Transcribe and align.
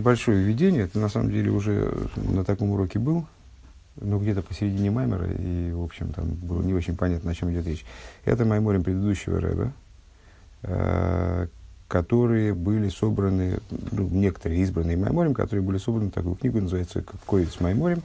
небольшое 0.00 0.42
введение. 0.42 0.84
Это 0.84 0.98
на 0.98 1.08
самом 1.08 1.30
деле 1.30 1.50
уже 1.50 1.92
на 2.16 2.44
таком 2.44 2.70
уроке 2.70 2.98
был, 2.98 3.26
но 3.96 4.18
где-то 4.18 4.42
посередине 4.42 4.90
Маймера, 4.90 5.26
и, 5.30 5.72
в 5.72 5.82
общем, 5.82 6.12
там 6.12 6.30
было 6.30 6.62
не 6.62 6.72
очень 6.72 6.96
понятно, 6.96 7.30
о 7.30 7.34
чем 7.34 7.52
идет 7.52 7.66
речь. 7.66 7.84
Это 8.24 8.44
Майморем 8.44 8.82
предыдущего 8.82 9.40
Рэба, 9.40 9.72
э, 10.62 11.46
которые 11.86 12.54
были 12.54 12.88
собраны, 12.88 13.58
ну, 13.92 14.08
некоторые 14.08 14.62
избранные 14.62 14.96
Майморем, 14.96 15.34
которые 15.34 15.62
были 15.62 15.78
собраны 15.78 16.10
такую 16.10 16.36
книгу, 16.36 16.60
называется 16.60 17.04
«Коиц 17.26 17.60
Майморем», 17.60 18.02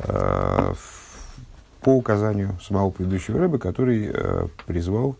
э, 0.00 0.74
по 1.82 1.90
указанию 1.90 2.58
самого 2.62 2.90
предыдущего 2.90 3.38
Рэба, 3.38 3.58
который 3.58 4.10
э, 4.12 4.48
призвал 4.66 5.16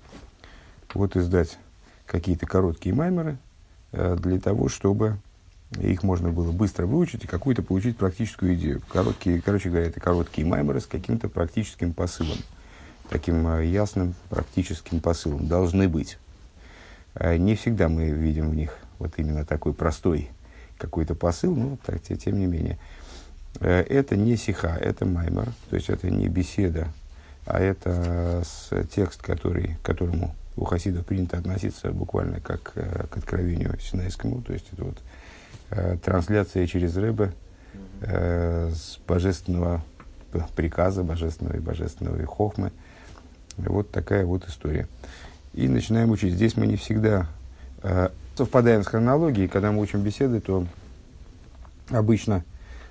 вот 0.95 1.17
издать 1.17 1.59
какие-то 2.07 2.47
короткие 2.47 2.95
маймеры 2.95 3.37
э, 3.93 4.17
для 4.19 4.41
того, 4.41 4.69
чтобы 4.69 5.19
их 5.73 6.03
можно 6.03 6.31
было 6.31 6.53
быстро 6.53 6.87
выучить 6.87 7.25
и 7.25 7.27
какую-то 7.27 7.63
получить 7.63 7.97
практическую 7.97 8.55
идею. 8.55 8.81
Короткие, 8.93 9.43
короче 9.43 9.69
говоря, 9.69 9.87
это 9.87 10.01
короткие 10.01 10.47
маймеры 10.47 10.81
с 10.81 10.87
каким-то 10.87 11.29
практическим 11.29 11.93
посылом. 11.93 12.39
Таким 13.09 13.47
э, 13.49 13.67
ясным 13.67 14.15
практическим 14.31 15.01
посылом. 15.01 15.49
Должны 15.49 15.89
быть. 15.89 16.19
Э, 17.15 17.37
не 17.37 17.57
всегда 17.57 17.89
мы 17.89 18.11
видим 18.11 18.51
в 18.51 18.55
них 18.55 18.79
вот 18.99 19.15
именно 19.17 19.45
такой 19.45 19.75
простой 19.75 20.31
какой-то 20.79 21.15
посыл, 21.15 21.55
но 21.55 21.79
так, 21.85 22.01
тем 22.03 22.39
не 22.39 22.47
менее. 22.47 22.79
Э, 23.61 23.81
это 23.83 24.17
не 24.17 24.37
сиха, 24.37 24.77
это 24.81 25.05
маймер, 25.05 25.53
то 25.69 25.77
есть 25.77 25.91
это 25.91 26.11
не 26.11 26.29
беседа, 26.29 26.89
а 27.45 27.59
это 27.59 28.45
текст, 28.95 29.23
который, 29.23 29.77
которому 29.83 30.35
у 30.57 30.65
хасидов 30.65 31.07
принято 31.07 31.39
относиться 31.39 31.93
буквально 31.93 32.41
как 32.41 32.73
к 32.73 33.17
откровению 33.17 33.79
синайскому, 33.79 34.43
то 34.43 34.53
есть 34.53 34.67
это 34.73 34.85
вот 34.85 34.99
трансляция 36.05 36.67
через 36.67 36.97
рыбы 36.97 37.33
э, 38.01 38.71
с 38.75 38.99
божественного 39.07 39.83
приказа, 40.55 41.03
божественного 41.03 41.57
и 41.57 41.61
божественного 41.61 42.21
и 42.21 42.25
хохмы. 42.25 42.73
Вот 43.57 43.91
такая 43.91 44.25
вот 44.27 44.47
история. 44.49 44.87
И 45.55 45.69
начинаем 45.69 46.11
учить. 46.11 46.35
Здесь 46.35 46.57
мы 46.57 46.67
не 46.67 46.77
всегда 46.77 47.27
э, 47.83 48.11
совпадаем 48.37 48.83
с 48.83 48.87
хронологией. 48.87 49.49
Когда 49.49 49.73
мы 49.73 49.81
учим 49.81 50.03
беседы, 50.03 50.41
то 50.41 50.67
обычно 51.89 52.45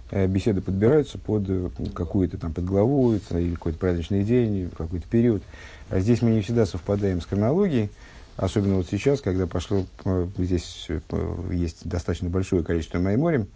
э, 0.10 0.26
беседы 0.26 0.62
подбираются 0.62 1.20
под 1.20 1.44
э, 1.48 1.70
какую-то 1.94 2.38
там 2.38 2.54
подглаву, 2.54 3.14
или 3.14 3.54
какой-то 3.54 3.78
праздничный 3.78 4.24
день, 4.24 4.72
какой-то 4.76 5.08
период. 5.08 5.44
А 5.90 6.00
здесь 6.00 6.24
мы 6.24 6.32
не 6.32 6.42
всегда 6.42 6.66
совпадаем 6.66 7.22
с 7.22 7.26
хронологией, 7.26 7.92
особенно 8.38 8.76
вот 8.76 8.88
сейчас, 8.90 9.22
когда 9.22 9.48
пошло, 9.48 9.86
э, 10.04 10.28
здесь 10.38 10.88
э, 10.90 11.00
есть 11.52 11.88
достаточно 11.88 12.30
большое 12.30 12.64
количество 12.64 13.00
майморем, 13.00 13.48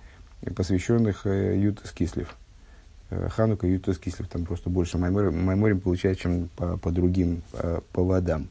посвященных 0.55 1.25
э, 1.25 1.58
Ютас 1.59 1.91
Кислев. 1.91 2.36
Ханука 3.09 3.66
Ютас 3.66 3.97
Кислев, 3.97 4.27
там 4.27 4.45
просто 4.45 4.69
больше 4.69 4.99
майморем, 4.99 5.44
майморем 5.44 5.80
получается, 5.80 6.23
чем 6.23 6.47
по, 6.55 6.77
по 6.77 6.91
другим 6.91 7.41
поводам. 7.91 8.49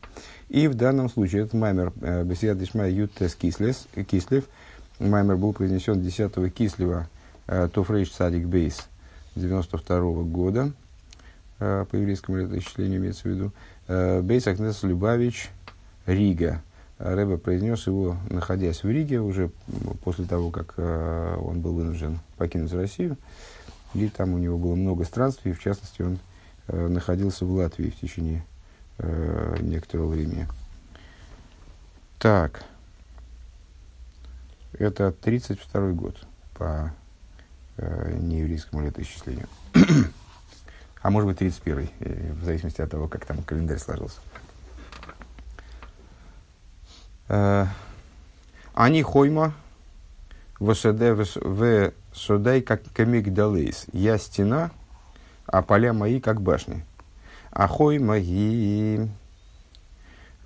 И 0.48 0.66
в 0.66 0.74
данном 0.74 1.08
случае 1.08 1.42
этот 1.42 1.54
маймер 1.54 1.92
Бесиад 2.24 2.60
Ишма 2.60 2.88
Ютас 2.88 3.36
Кислев, 3.36 4.44
маймер 4.98 5.36
был 5.36 5.52
произнесен 5.52 6.02
10 6.02 6.52
Кислева 6.52 7.08
Тофрейш 7.46 8.10
Садик 8.10 8.46
Бейс 8.46 8.88
92 9.36 10.00
года, 10.24 10.72
по 11.58 11.88
еврейскому 11.92 12.38
летоисчислению 12.38 12.98
имеется 12.98 13.22
в 13.22 13.26
виду, 13.26 13.52
Э, 13.88 14.20
Бейс 14.20 14.46
Акнес 14.46 14.82
Любавич 14.82 15.48
Рига. 16.08 16.62
Рэбе 16.98 17.38
произнес 17.38 17.86
его, 17.86 18.16
находясь 18.28 18.82
в 18.82 18.90
Риге, 18.90 19.20
уже 19.20 19.50
после 20.02 20.24
того, 20.24 20.50
как 20.50 20.74
э, 20.76 21.36
он 21.40 21.60
был 21.60 21.74
вынужден 21.74 22.18
покинуть 22.36 22.72
Россию. 22.72 23.16
И 23.94 24.08
там 24.08 24.34
у 24.34 24.38
него 24.38 24.58
было 24.58 24.74
много 24.74 25.04
странствий, 25.04 25.52
в 25.52 25.60
частности, 25.60 26.02
он 26.02 26.18
э, 26.66 26.88
находился 26.88 27.44
в 27.44 27.52
Латвии 27.52 27.90
в 27.90 28.00
течение 28.00 28.44
некоторого 29.60 30.08
времени. 30.08 30.48
Так, 32.18 32.64
это 34.72 35.12
32 35.12 35.92
год 35.92 36.16
по 36.54 36.92
нееврейскому 37.76 38.84
летоисчислению. 38.84 39.46
а 41.02 41.10
может 41.10 41.28
быть 41.28 41.38
31 41.38 41.88
э, 42.00 42.32
в 42.32 42.44
зависимости 42.44 42.80
от 42.80 42.90
того, 42.90 43.08
как 43.08 43.24
там 43.24 43.42
календарь 43.42 43.78
сложился. 43.78 44.18
Э, 47.28 47.66
они 48.74 49.02
хойма 49.02 49.54
в 50.58 50.74
содей 50.74 52.62
как 52.62 52.82
камигдалейс. 52.92 53.86
Я 53.92 54.18
стена, 54.18 54.70
а 55.46 55.62
поля 55.62 55.92
мои 55.92 56.20
как 56.20 56.40
башни. 56.40 56.84
А 57.50 57.68
хойма 57.68 58.18
и 58.18 59.06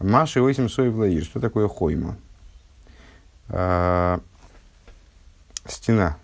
Маши 0.01 0.41
8 0.41 0.69
соев 0.69 0.95
лаир. 0.97 1.25
Что 1.25 1.41
такое 1.41 1.69
хойма? 1.69 2.17
А, 3.49 4.21
стена. 5.67 6.17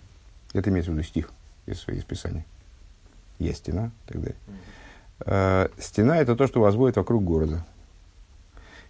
Это 0.53 0.69
имеется 0.69 0.91
в 0.91 0.95
виду 0.95 1.03
стих 1.03 1.29
из, 1.65 1.87
из 1.87 2.03
Писания 2.03 2.45
есть 3.39 3.59
стена 3.59 3.87
и 3.87 4.11
так 4.11 4.21
далее. 4.21 4.37
Э, 5.21 5.69
стена– 5.79 6.17
это 6.19 6.35
то, 6.35 6.45
что 6.47 6.61
возводит 6.61 6.97
вокруг 6.97 7.23
города. 7.23 7.65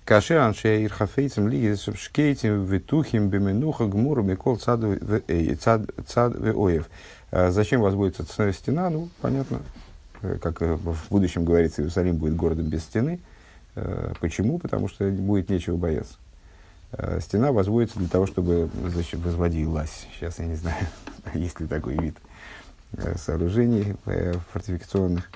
Кашер 0.10 0.40
аншей 0.40 0.86
ирхафейцем 0.86 1.50
лиги 1.50 1.76
шкейтим 1.96 2.66
витухим 2.66 3.30
беменуха 3.30 3.86
гмуру 3.86 4.24
микол 4.24 4.58
цад 4.58 4.84
оев. 4.84 6.90
Э, 7.30 7.52
зачем 7.52 7.82
возводится 7.82 8.26
стена? 8.52 8.90
Ну, 8.90 9.10
понятно, 9.22 9.60
э, 10.24 10.40
как 10.42 10.62
в 10.62 11.12
будущем 11.12 11.46
говорится, 11.46 11.84
Иерусалим 11.84 12.18
будет 12.18 12.36
городом 12.36 12.66
без 12.66 12.86
стены. 12.86 13.20
Почему? 14.20 14.58
Потому 14.58 14.88
что 14.88 15.08
будет 15.12 15.48
нечего 15.48 15.78
бояться. 15.78 16.16
Стена 17.20 17.52
возводится 17.52 18.00
для 18.00 18.08
того, 18.08 18.26
чтобы 18.26 18.68
возводилась. 18.74 20.08
Сейчас 20.16 20.40
я 20.40 20.48
не 20.48 20.56
знаю, 20.56 20.88
есть 21.36 21.60
ли 21.60 21.68
такой 21.68 21.96
вид 21.96 22.16
Э, 22.94 23.16
сооружений 23.18 23.96
э, 24.08 24.34
фортификационных, 24.52 25.26
э, 25.26 25.28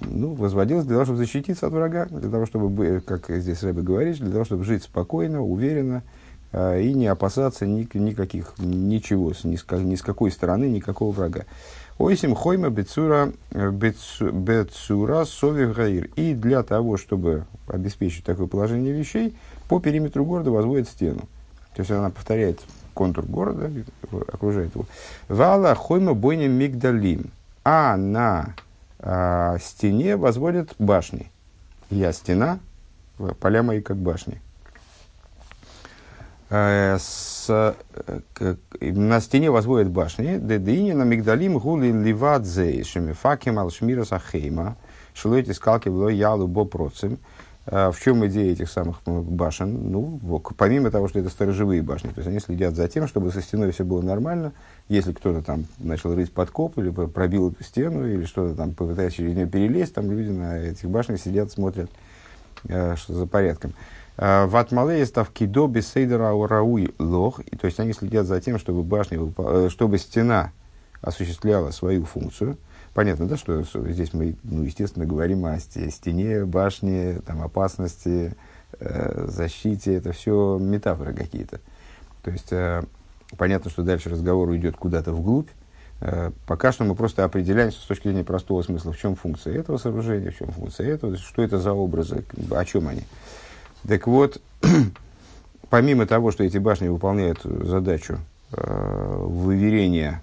ну, 0.00 0.34
возводилось 0.34 0.84
для 0.84 0.94
того, 0.94 1.04
чтобы 1.04 1.18
защититься 1.18 1.66
от 1.66 1.72
врага, 1.72 2.06
для 2.06 2.30
того, 2.30 2.46
чтобы, 2.46 3.02
как 3.06 3.30
здесь 3.30 3.62
Рэбе 3.62 3.82
говорит, 3.82 4.18
для 4.18 4.32
того, 4.32 4.44
чтобы 4.44 4.64
жить 4.64 4.82
спокойно, 4.82 5.42
уверенно 5.42 6.02
и 6.52 6.92
не 6.94 7.06
опасаться 7.06 7.66
ни, 7.66 7.88
никаких, 7.94 8.54
ничего, 8.58 9.32
ни 9.44 9.56
с, 9.56 9.64
ни 9.70 9.94
с 9.94 10.02
какой 10.02 10.30
стороны, 10.30 10.66
никакого 10.66 11.12
врага. 11.12 11.44
Ойсим 11.98 12.34
хойма 12.34 12.68
бецура, 12.70 13.32
бецура 13.52 15.24
сови 15.24 15.66
гаир. 15.66 16.10
И 16.16 16.34
для 16.34 16.62
того, 16.62 16.96
чтобы 16.98 17.46
обеспечить 17.68 18.24
такое 18.24 18.46
положение 18.46 18.92
вещей, 18.92 19.36
по 19.68 19.80
периметру 19.80 20.24
города 20.24 20.50
возводят 20.50 20.88
стену. 20.88 21.22
То 21.74 21.80
есть 21.80 21.90
она 21.90 22.10
повторяет 22.10 22.60
контур 22.94 23.24
города, 23.24 23.70
окружает 24.32 24.74
его. 24.74 24.86
Вала 25.28 25.74
хойма 25.74 26.14
бойня 26.14 26.48
мигдалим. 26.48 27.30
А 27.64 27.96
на 27.96 28.54
а, 29.00 29.58
стене 29.58 30.16
возводят 30.16 30.74
башни. 30.78 31.30
Я 31.90 32.12
стена, 32.12 32.58
поля 33.40 33.62
мои 33.62 33.80
как 33.80 33.96
башни. 33.96 34.40
Э, 36.48 36.96
с, 36.98 37.46
э, 37.48 38.54
на 38.80 39.20
стене 39.20 39.50
возводят 39.50 39.90
башни. 39.90 40.38
Дедини 40.38 40.92
на 40.92 41.02
мигдалим 41.02 41.58
гули 41.58 41.90
ливадзе 41.90 42.82
факим 43.14 43.58
алшмира 43.58 44.04
сахейма. 44.04 44.76
Шилуэти 45.14 45.52
скалки 45.52 45.88
было 45.88 46.08
ялу 46.08 46.46
бо 46.46 46.64
процем. 46.64 47.18
А 47.68 47.90
в 47.90 48.00
чем 48.00 48.24
идея 48.26 48.52
этих 48.52 48.70
самых 48.70 49.02
башен? 49.04 49.90
Ну, 49.90 50.20
помимо 50.56 50.92
того, 50.92 51.08
что 51.08 51.18
это 51.18 51.30
сторожевые 51.30 51.82
башни, 51.82 52.10
то 52.10 52.18
есть 52.18 52.28
они 52.28 52.38
следят 52.38 52.76
за 52.76 52.86
тем, 52.88 53.08
чтобы 53.08 53.32
со 53.32 53.42
стеной 53.42 53.72
все 53.72 53.84
было 53.84 54.00
нормально. 54.02 54.52
Если 54.88 55.12
кто-то 55.12 55.42
там 55.42 55.64
начал 55.78 56.14
рыть 56.14 56.32
подкоп 56.32 56.78
или 56.78 56.90
пробил 56.90 57.56
стену, 57.60 58.06
или 58.06 58.24
что-то 58.24 58.54
там 58.54 58.72
попытается 58.72 59.18
через 59.18 59.34
нее 59.34 59.46
перелезть, 59.46 59.94
там 59.94 60.08
люди 60.12 60.28
на 60.28 60.58
этих 60.58 60.88
башнях 60.88 61.20
сидят, 61.20 61.50
смотрят, 61.50 61.90
э, 62.68 62.94
что 62.94 63.14
за 63.14 63.26
порядком. 63.26 63.74
А 64.16 64.46
в 64.46 64.54
Атмале 64.54 65.04
ставки 65.04 65.44
до 65.44 65.66
бессейдера 65.66 66.30
рауи 66.46 66.94
лох, 67.00 67.40
то 67.60 67.66
есть 67.66 67.80
они 67.80 67.92
следят 67.94 68.26
за 68.26 68.40
тем, 68.40 68.60
чтобы 68.60 68.84
башня, 68.84 69.18
э, 69.36 69.68
чтобы 69.72 69.98
стена 69.98 70.52
осуществляла 71.02 71.72
свою 71.72 72.04
функцию– 72.04 72.58
Понятно, 72.96 73.28
да, 73.28 73.36
что 73.36 73.62
здесь 73.62 74.14
мы, 74.14 74.36
ну, 74.42 74.62
естественно, 74.62 75.04
говорим 75.04 75.44
о 75.44 75.60
стене, 75.60 76.46
башне, 76.46 77.20
там, 77.26 77.42
опасности, 77.42 78.34
э, 78.80 79.26
защите. 79.28 79.96
Это 79.96 80.12
все 80.12 80.56
метафоры 80.58 81.12
какие-то. 81.12 81.60
То 82.22 82.30
есть, 82.30 82.50
э, 82.52 82.84
понятно, 83.36 83.70
что 83.70 83.82
дальше 83.82 84.08
разговор 84.08 84.48
уйдет 84.48 84.76
куда-то 84.76 85.12
вглубь. 85.12 85.50
Э, 86.00 86.30
пока 86.46 86.72
что 86.72 86.84
мы 86.84 86.94
просто 86.94 87.24
определяемся 87.24 87.78
с 87.80 87.84
точки 87.84 88.04
зрения 88.04 88.24
простого 88.24 88.62
смысла, 88.62 88.94
в 88.94 88.98
чем 88.98 89.14
функция 89.14 89.58
этого 89.58 89.76
сооружения, 89.76 90.30
в 90.30 90.38
чем 90.38 90.50
функция 90.52 90.88
этого, 90.88 91.18
что 91.18 91.42
это 91.42 91.58
за 91.58 91.74
образы, 91.74 92.24
о 92.50 92.64
чем 92.64 92.88
они. 92.88 93.02
Так 93.86 94.06
вот, 94.06 94.40
помимо 95.68 96.06
того, 96.06 96.30
что 96.30 96.44
эти 96.44 96.56
башни 96.56 96.88
выполняют 96.88 97.42
задачу 97.42 98.20
э, 98.52 99.16
выверения 99.18 100.22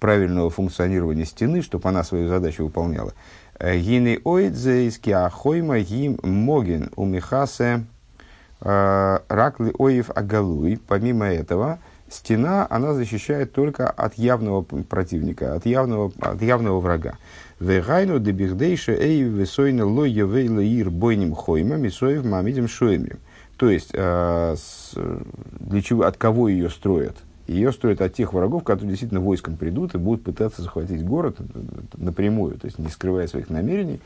правильного 0.00 0.50
функционирования 0.50 1.24
стены, 1.24 1.62
чтобы 1.62 1.88
она 1.88 2.04
свою 2.04 2.28
задачу 2.28 2.64
выполняла. 2.64 3.12
Гины 3.60 4.20
ойдзе 4.24 4.86
из 4.86 4.98
киахойма 4.98 5.80
гим 5.80 6.18
моген 6.22 6.90
у 6.96 7.04
михасе 7.04 7.84
ракли 8.60 9.72
оев 9.78 10.10
агалуй. 10.14 10.78
Помимо 10.86 11.26
этого, 11.26 11.78
стена, 12.08 12.66
она 12.70 12.94
защищает 12.94 13.52
только 13.52 13.88
от 13.88 14.14
явного 14.14 14.62
противника, 14.62 15.54
от 15.54 15.66
явного, 15.66 16.12
от 16.20 16.42
явного 16.42 16.80
врага. 16.80 17.18
Вегайну 17.58 18.18
дебихдейша 18.18 18.92
эй 18.92 19.22
весойна 19.22 19.86
ло 19.86 20.04
явейла 20.04 20.60
ир 20.60 20.90
бойним 20.90 21.34
хойма 21.34 21.76
мисоев 21.76 22.24
мамидим 22.24 22.68
шоймрим. 22.68 23.18
То 23.56 23.70
есть, 23.70 23.92
для 23.92 24.56
чего, 25.82 26.04
от 26.04 26.18
кого 26.18 26.48
ее 26.48 26.68
строят? 26.68 27.16
Ее 27.46 27.72
строят 27.72 28.00
от 28.00 28.14
тех 28.14 28.32
врагов, 28.32 28.64
которые 28.64 28.90
действительно 28.90 29.20
войском 29.20 29.56
придут 29.56 29.94
и 29.94 29.98
будут 29.98 30.24
пытаться 30.24 30.62
захватить 30.62 31.04
город 31.04 31.36
напрямую, 31.96 32.58
то 32.58 32.66
есть 32.66 32.78
не 32.78 32.88
скрывая 32.88 33.28
своих 33.28 33.50
намерений, 33.50 34.00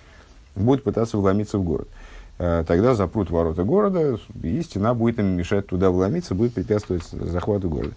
будут 0.55 0.85
пытаться 0.85 1.17
вломиться 1.17 1.59
в 1.59 1.65
город. 1.65 1.89
Тогда 2.37 2.95
запрут 2.95 3.31
ворота 3.31 3.65
города, 3.65 4.19
и 4.43 4.63
стена 4.63 4.95
будет 4.95 5.19
им 5.19 5.37
мешать 5.37 5.67
туда 5.67 5.91
вломиться, 5.91 6.35
будет 6.35 6.55
препятствовать 6.55 7.05
захвату 7.05 7.69
города. 7.69 7.95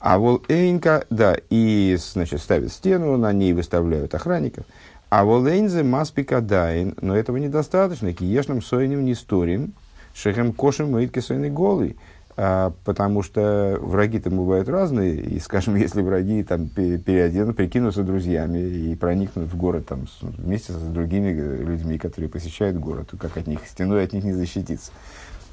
А 0.00 0.18
волэйнка, 0.18 1.06
да, 1.10 1.36
и, 1.48 1.96
значит, 1.98 2.40
ставят 2.40 2.72
стену, 2.72 3.16
на 3.16 3.32
ней 3.32 3.52
выставляют 3.52 4.14
охранников. 4.14 4.64
А 5.10 5.24
волэйнзе 5.24 5.84
маспика 5.84 6.40
дайн, 6.40 6.94
но 7.00 7.16
этого 7.16 7.36
недостаточно, 7.36 8.12
киешным 8.12 8.62
сойним 8.62 9.04
не 9.04 9.14
сторим, 9.14 9.72
шехем 10.12 10.52
кошем 10.52 10.90
мыитки 10.90 11.20
сойный 11.20 11.50
голый. 11.50 11.96
А, 12.36 12.72
потому 12.84 13.22
что 13.22 13.78
враги 13.80 14.18
там 14.18 14.36
бывают 14.36 14.68
разные, 14.68 15.14
и, 15.14 15.38
скажем, 15.38 15.76
если 15.76 16.02
враги 16.02 16.42
там 16.42 16.68
переоденут, 16.68 17.56
прикинутся 17.56 18.02
друзьями 18.02 18.58
и 18.58 18.94
проникнут 18.96 19.48
в 19.48 19.56
город 19.56 19.86
там, 19.86 20.06
вместе 20.20 20.72
с 20.72 20.76
другими 20.76 21.30
людьми, 21.30 21.98
которые 21.98 22.28
посещают 22.28 22.76
город, 22.76 23.08
то 23.10 23.16
как 23.16 23.36
от 23.36 23.46
них 23.46 23.60
стеной 23.66 24.04
от 24.04 24.12
них 24.12 24.24
не 24.24 24.32
защититься. 24.32 24.90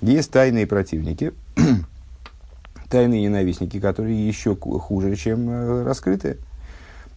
Есть 0.02 0.32
тайные 0.32 0.66
противники, 0.66 1.34
тайные 2.90 3.22
ненавистники, 3.22 3.80
которые 3.80 4.28
еще 4.28 4.56
хуже, 4.56 5.16
чем 5.16 5.50
э, 5.50 5.84
раскрытые. 5.84 6.38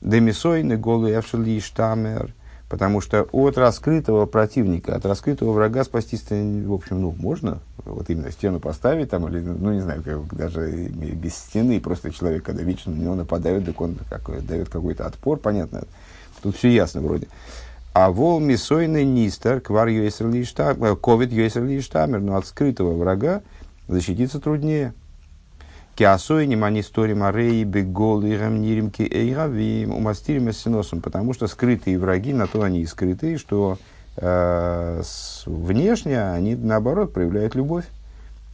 Демисойны, 0.02 0.76
голый 0.76 1.18
Эвшели 1.18 1.60
Штамер– 1.60 2.34
Потому 2.68 3.00
что 3.00 3.22
от 3.30 3.58
раскрытого 3.58 4.26
противника, 4.26 4.96
от 4.96 5.04
раскрытого 5.06 5.52
врага 5.52 5.84
спастись, 5.84 6.24
в 6.28 6.72
общем, 6.72 7.02
ну, 7.02 7.14
можно. 7.16 7.60
Вот 7.84 8.08
именно 8.08 8.30
стену 8.30 8.60
поставить 8.60 9.10
там, 9.10 9.28
или, 9.28 9.40
ну, 9.40 9.72
не 9.72 9.80
знаю, 9.80 10.02
как, 10.02 10.34
даже 10.34 10.70
без 10.70 11.34
стены, 11.34 11.80
просто 11.80 12.10
человек, 12.10 12.44
когда 12.44 12.62
вечно 12.62 12.92
на 12.92 13.00
него 13.00 13.14
нападают, 13.14 13.66
так 13.66 13.80
он 13.80 13.98
какой, 14.08 14.40
дает 14.40 14.68
какой-то 14.68 15.06
отпор, 15.06 15.38
понятно. 15.38 15.82
Тут 16.42 16.56
все 16.56 16.70
ясно 16.70 17.00
вроде. 17.00 17.28
А 17.92 18.10
вол 18.10 18.40
мисойный 18.40 19.04
нистер, 19.04 19.60
квар 19.60 19.88
юэсер 19.88 20.26
ковид 20.96 21.32
юэсер 21.32 22.20
но 22.20 22.36
от 22.36 22.46
скрытого 22.46 22.94
врага 22.94 23.42
защититься 23.86 24.40
труднее. 24.40 24.94
Киасой 25.94 26.48
немани 26.48 26.82
стори 26.82 27.14
марей 27.14 27.62
бегол 27.62 28.24
и 28.24 28.34
рамниримки 28.34 29.02
эйравим 29.02 29.94
умастирим 29.94 30.52
синосом, 30.52 31.00
потому 31.00 31.34
что 31.34 31.46
скрытые 31.46 31.98
враги, 31.98 32.32
на 32.32 32.48
то 32.48 32.62
они 32.62 32.80
и 32.80 32.86
скрытые, 32.86 33.38
что 33.38 33.78
э, 33.78 33.78
с, 33.78 33.92
внешне 34.16 36.22
они 36.22 36.54
наоборот 36.54 37.12
проявляют 37.12 37.54
любовь, 37.54 37.84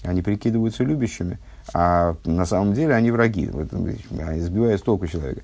они 0.03 0.23
прикидываются 0.23 0.85
любящими, 0.85 1.39
а 1.75 2.17
на 2.25 2.47
самом 2.47 2.75
деле 2.75 2.95
они 2.95 3.11
враги, 3.11 3.47
в 3.47 3.59
этом, 3.59 3.87
они 4.19 4.41
сбивают 4.41 4.81
с 4.81 4.85
толку 4.85 5.07
человека. 5.07 5.43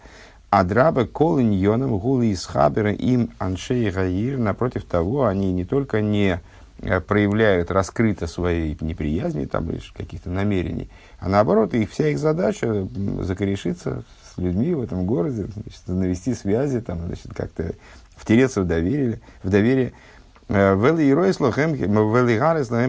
А 0.48 0.64
драба 0.64 1.06
колыньоном 1.06 1.98
гулы 1.98 2.28
из 2.28 2.46
хабера 2.46 2.92
им 2.92 3.30
аншей 3.38 3.90
гаир, 3.90 4.38
напротив 4.38 4.84
того, 4.84 5.26
они 5.26 5.52
не 5.52 5.64
только 5.64 6.00
не 6.00 6.40
Э, 6.80 7.00
проявляют 7.00 7.70
раскрыто 7.70 8.26
свои 8.26 8.76
неприязни, 8.80 9.46
там, 9.46 9.70
лишь 9.70 9.92
каких-то 9.96 10.28
намерений, 10.28 10.90
а 11.18 11.28
наоборот, 11.28 11.72
их, 11.72 11.90
вся 11.90 12.08
их 12.08 12.18
задача 12.18 12.86
закорешиться 13.22 14.04
с 14.34 14.38
людьми 14.38 14.74
в 14.74 14.82
этом 14.82 15.06
городе, 15.06 15.48
значит, 15.54 15.80
навести 15.86 16.34
связи, 16.34 16.82
там, 16.82 17.06
значит, 17.06 17.32
как-то 17.34 17.72
втереться 18.16 18.62
в 18.62 18.66
доверие. 18.66 19.20
В 19.42 19.50
доверие. 19.50 19.92
Э, 20.48 20.74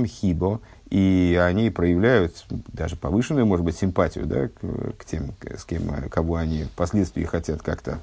хибо, 0.05 0.59
и 0.89 1.39
они 1.41 1.69
проявляют 1.69 2.45
даже 2.49 2.95
повышенную, 2.95 3.45
может 3.45 3.65
быть, 3.65 3.77
симпатию 3.77 4.25
да, 4.25 4.47
к, 4.47 4.97
к 4.97 5.05
тем, 5.05 5.33
с 5.55 5.65
кем, 5.65 5.83
кого 6.09 6.35
они 6.35 6.63
впоследствии 6.63 7.23
хотят 7.25 7.61
как-то, 7.61 7.99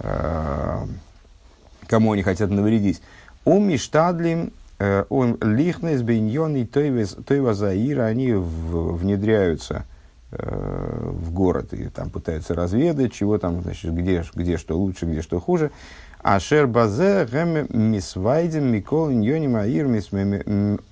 э, 0.00 0.86
кому 1.86 2.12
они 2.12 2.22
хотят 2.22 2.50
навредить. 2.50 3.02
Ум 3.44 3.70
штадлим 3.76 4.52
Э, 4.82 5.04
он 5.10 5.38
лихнес 5.40 6.02
бейньон 6.02 6.56
и 6.56 6.64
тойва 6.64 7.54
заира, 7.54 8.02
они 8.06 8.32
внедряются 8.32 9.84
э, 10.32 11.08
в 11.08 11.32
город 11.32 11.72
и 11.72 11.84
там 11.88 12.10
пытаются 12.10 12.54
разведать, 12.54 13.12
чего 13.12 13.38
там, 13.38 13.62
значит, 13.62 13.94
где, 13.94 14.24
где 14.34 14.56
что 14.56 14.76
лучше, 14.76 15.06
где 15.06 15.22
что 15.22 15.38
хуже. 15.38 15.70
А 16.22 16.38
шер 16.38 16.66
базе 16.66 17.26
гэм 17.26 17.66
мисвайдем 17.70 18.72
микол 18.72 19.10
ньоним 19.10 19.56
аир 19.56 19.86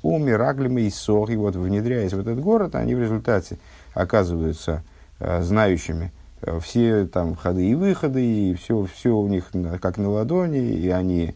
у 0.03 0.19
мираглем 0.19 0.79
и 0.79 0.91
сох. 0.91 1.31
И 1.31 1.37
вот 1.37 1.57
внедряясь 1.57 2.13
в 2.13 2.19
этот 2.21 2.41
город, 2.41 2.75
они 2.75 2.95
в 2.95 3.01
результате 3.01 3.59
оказываются 3.95 4.83
э, 5.19 5.43
знающими 5.43 6.13
все 6.63 7.07
там 7.07 7.35
входы 7.35 7.67
и 7.67 7.75
выходы, 7.75 8.25
и 8.25 8.55
все, 8.55 8.87
все 8.87 9.15
у 9.15 9.29
них 9.29 9.51
как 9.81 9.99
на 9.99 10.09
ладони, 10.09 10.59
и 10.59 10.89
они 10.89 11.35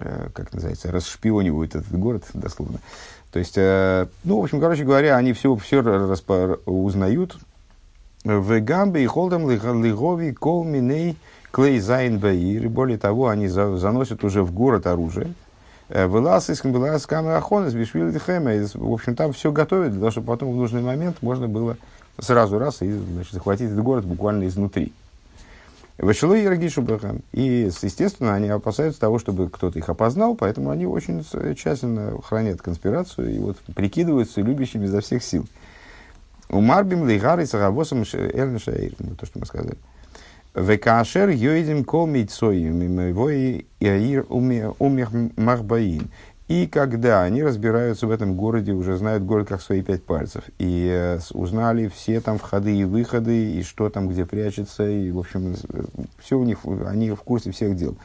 Э, 0.00 0.28
как 0.32 0.52
называется, 0.52 0.90
расшпионивают 0.90 1.76
этот 1.76 1.92
город, 1.96 2.24
дословно. 2.34 2.78
То 3.30 3.38
есть, 3.38 3.54
э, 3.56 4.06
ну, 4.24 4.40
в 4.40 4.44
общем, 4.44 4.60
короче 4.60 4.84
говоря, 4.84 5.16
они 5.16 5.32
все, 5.32 5.54
все 5.56 5.80
распо, 5.80 6.58
узнают. 6.66 7.36
В 8.24 8.60
Гамбе 8.60 9.04
и 9.04 9.06
Холдам 9.06 9.48
Лигови 9.48 10.32
Кол 10.32 10.64
Миней 10.64 11.16
Клей 11.56 11.80
Зайн 11.80 12.18
Баир. 12.18 12.68
Более 12.68 12.98
того, 12.98 13.28
они 13.28 13.48
за, 13.48 13.78
заносят 13.78 14.22
уже 14.24 14.42
в 14.42 14.52
город 14.52 14.86
оружие. 14.86 15.32
Э, 15.88 16.06
Вылаз 16.06 16.50
из 16.50 16.60
Камбелас 16.60 17.06
Камерахонес 17.06 17.72
Бишвили 17.72 18.10
В 18.74 18.92
общем, 18.92 19.16
там 19.16 19.32
все 19.32 19.50
готовят 19.50 19.92
для 19.92 20.00
того, 20.00 20.10
чтобы 20.10 20.26
потом 20.26 20.52
в 20.52 20.56
нужный 20.56 20.82
момент 20.82 21.22
можно 21.22 21.48
было 21.48 21.78
сразу 22.18 22.58
раз 22.58 22.82
и 22.82 22.92
значит, 22.92 23.32
захватить 23.32 23.70
этот 23.70 23.82
город 23.82 24.04
буквально 24.04 24.46
изнутри. 24.46 24.92
Иргишу 25.98 26.82
Брахам. 26.82 27.22
И, 27.32 27.70
естественно, 27.80 28.34
они 28.34 28.50
опасаются 28.50 29.00
того, 29.00 29.18
чтобы 29.18 29.48
кто-то 29.48 29.78
их 29.78 29.88
опознал, 29.88 30.34
поэтому 30.34 30.68
они 30.68 30.84
очень 30.84 31.24
тщательно 31.56 32.20
хранят 32.20 32.60
конспирацию 32.60 33.34
и 33.34 33.38
вот 33.38 33.56
прикидываются 33.74 34.42
любящими 34.42 34.84
изо 34.84 35.00
всех 35.00 35.24
сил. 35.24 35.46
У 36.50 36.60
Марбим 36.60 37.04
Лейгары 37.04 37.46
Саравосом 37.46 38.02
Эрншаир, 38.02 38.92
то, 39.18 39.24
что 39.24 39.38
мы 39.38 39.46
сказали. 39.46 39.78
Векашер 40.56 41.28
йоидим 41.28 41.84
кол 41.84 42.06
митсоим, 42.06 42.80
его 42.80 43.28
и 43.28 43.66
умех 43.78 45.10
махбаин. 45.36 46.08
И 46.48 46.66
когда 46.66 47.24
они 47.24 47.42
разбираются 47.42 48.06
в 48.06 48.10
этом 48.10 48.36
городе, 48.36 48.72
уже 48.72 48.96
знают 48.96 49.24
город 49.24 49.48
как 49.48 49.60
свои 49.60 49.82
пять 49.82 50.02
пальцев, 50.04 50.44
и 50.58 50.88
э, 50.90 51.18
узнали 51.32 51.88
все 51.88 52.20
там 52.20 52.38
входы 52.38 52.74
и 52.74 52.84
выходы, 52.84 53.50
и 53.52 53.62
что 53.64 53.90
там 53.90 54.08
где 54.08 54.24
прячется, 54.24 54.88
и, 54.88 55.10
в 55.10 55.18
общем, 55.18 55.56
э, 55.68 55.82
все 56.18 56.38
у 56.38 56.44
них, 56.44 56.60
они 56.86 57.10
в 57.10 57.16
курсе 57.16 57.50
всех 57.50 57.76
дел. 57.76 57.98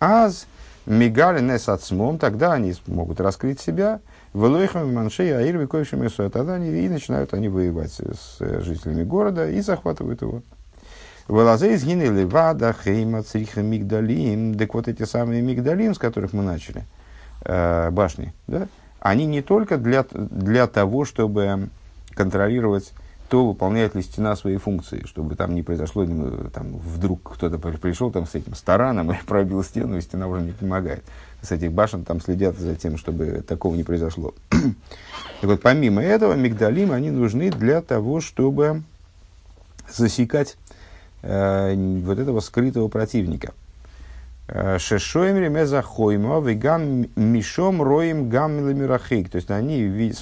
Аз 0.00 0.46
мигали 0.86 1.42
нес 1.42 1.68
отсмом, 1.68 2.18
тогда 2.18 2.52
они 2.52 2.72
могут 2.86 3.20
раскрыть 3.20 3.60
себя, 3.60 4.00
Велойхам 4.32 4.94
маншей 4.94 5.36
аир 5.36 5.58
виковшим 5.58 6.08
тогда 6.30 6.54
они 6.54 6.70
и 6.70 6.88
начинают 6.88 7.34
они 7.34 7.48
воевать 7.48 7.92
с 7.92 8.38
жителями 8.62 9.02
города 9.02 9.50
и 9.50 9.60
захватывают 9.60 10.22
его. 10.22 10.42
Вылазы 11.28 11.74
изгинили 11.74 12.24
вада, 12.24 12.74
хейма, 12.84 13.22
цриха, 13.22 13.62
мигдалим. 13.62 14.54
Так 14.56 14.74
вот 14.74 14.88
эти 14.88 15.04
самые 15.04 15.42
мигдалим, 15.42 15.94
с 15.94 15.98
которых 15.98 16.32
мы 16.32 16.42
начали– 16.42 16.84
э, 17.44 17.90
башни, 17.90 18.32
да, 18.46 18.68
они 19.00 19.26
не 19.26 19.42
только 19.42 19.78
для, 19.78 20.04
для 20.12 20.66
того, 20.66 21.04
чтобы 21.04 21.68
контролировать 22.14 22.92
то, 23.28 23.46
выполняет 23.46 23.94
ли 23.94 24.02
стена 24.02 24.36
свои 24.36 24.58
функции, 24.58 25.04
чтобы 25.06 25.36
там 25.36 25.54
не 25.54 25.62
произошло, 25.62 26.04
там, 26.52 26.76
вдруг 26.76 27.34
кто-то 27.34 27.58
пришел 27.58 28.10
там 28.10 28.26
с 28.26 28.34
этим 28.34 28.54
стараном 28.54 29.10
и 29.10 29.16
пробил 29.26 29.64
стену, 29.64 29.96
и 29.96 30.02
стена 30.02 30.28
уже 30.28 30.42
не 30.42 30.52
помогает. 30.52 31.02
С 31.40 31.50
этих 31.50 31.72
башен 31.72 32.04
там 32.04 32.20
следят 32.20 32.58
за 32.58 32.76
тем, 32.76 32.98
чтобы 32.98 33.42
такого 33.46 33.74
не 33.74 33.84
произошло. 33.84 34.34
так 34.50 35.50
вот, 35.50 35.62
помимо 35.62 36.02
этого, 36.02 36.34
мигдалим, 36.34 36.92
они 36.92 37.10
нужны 37.10 37.50
для 37.50 37.80
того, 37.80 38.20
чтобы 38.20 38.82
засекать 39.90 40.56
э, 40.61 40.61
вот 41.22 42.18
этого 42.18 42.40
скрытого 42.40 42.88
противника– 42.88 43.52
Шешоем 44.78 45.38
ремеза 45.38 45.80
хойма, 45.82 46.40
веган 46.40 47.06
мишом 47.16 47.80
роем 47.80 48.28
гам 48.28 48.52
мирахейк. 48.52 49.30
То 49.30 49.36
есть 49.36 49.50
они, 49.50 50.12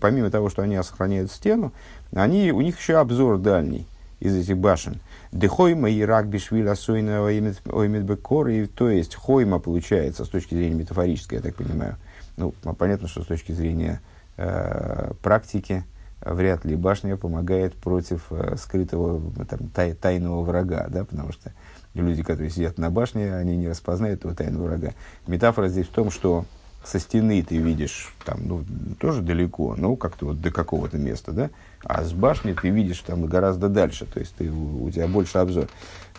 помимо 0.00 0.30
того, 0.30 0.48
что 0.48 0.62
они 0.62 0.80
сохраняют 0.82 1.32
стену, 1.32 1.72
они, 2.14 2.52
у 2.52 2.60
них 2.60 2.78
еще 2.78 2.98
обзор 2.98 3.38
дальний 3.38 3.86
из 4.20 4.36
этих 4.36 4.58
башен. 4.58 5.00
Дехойма 5.32 5.90
и 5.90 6.02
рак 6.02 6.28
бишвиля 6.28 6.76
сойна 6.76 7.22
оймедбекор. 7.22 8.50
То 8.76 8.90
есть 8.90 9.16
хойма 9.16 9.58
получается 9.58 10.24
с 10.24 10.28
точки 10.28 10.54
зрения 10.54 10.74
метафорической, 10.74 11.38
я 11.38 11.42
так 11.42 11.56
понимаю. 11.56 11.96
Ну, 12.36 12.52
понятно, 12.78 13.08
что 13.08 13.22
с 13.22 13.26
точки 13.26 13.52
зрения 13.52 14.00
э, 14.36 15.12
практики 15.22 15.84
вряд 16.20 16.64
ли 16.64 16.76
башня 16.76 17.16
помогает 17.16 17.74
против 17.74 18.26
э, 18.30 18.56
скрытого 18.56 19.20
там, 19.46 19.68
тай, 19.68 19.94
тайного 19.94 20.42
врага, 20.42 20.86
да, 20.88 21.04
потому 21.04 21.32
что 21.32 21.52
люди, 21.94 22.22
которые 22.22 22.50
сидят 22.50 22.78
на 22.78 22.90
башне, 22.90 23.34
они 23.34 23.56
не 23.56 23.68
распознают 23.68 24.20
этого 24.20 24.34
тайного 24.34 24.64
врага. 24.64 24.92
Метафора 25.26 25.68
здесь 25.68 25.86
в 25.86 25.92
том, 25.92 26.10
что 26.10 26.44
со 26.84 26.98
стены 26.98 27.42
ты 27.42 27.58
видишь 27.58 28.14
там, 28.24 28.40
ну, 28.44 28.64
тоже 28.98 29.22
далеко, 29.22 29.74
ну, 29.76 29.96
как-то 29.96 30.26
вот 30.26 30.40
до 30.40 30.50
какого-то 30.50 30.98
места, 30.98 31.32
да, 31.32 31.50
а 31.84 32.04
с 32.04 32.12
башни 32.12 32.52
ты 32.52 32.70
видишь 32.70 33.00
там 33.00 33.26
гораздо 33.26 33.68
дальше, 33.68 34.06
то 34.06 34.20
есть 34.20 34.34
ты, 34.36 34.50
у 34.50 34.90
тебя 34.90 35.06
больше 35.06 35.38
обзор. 35.38 35.68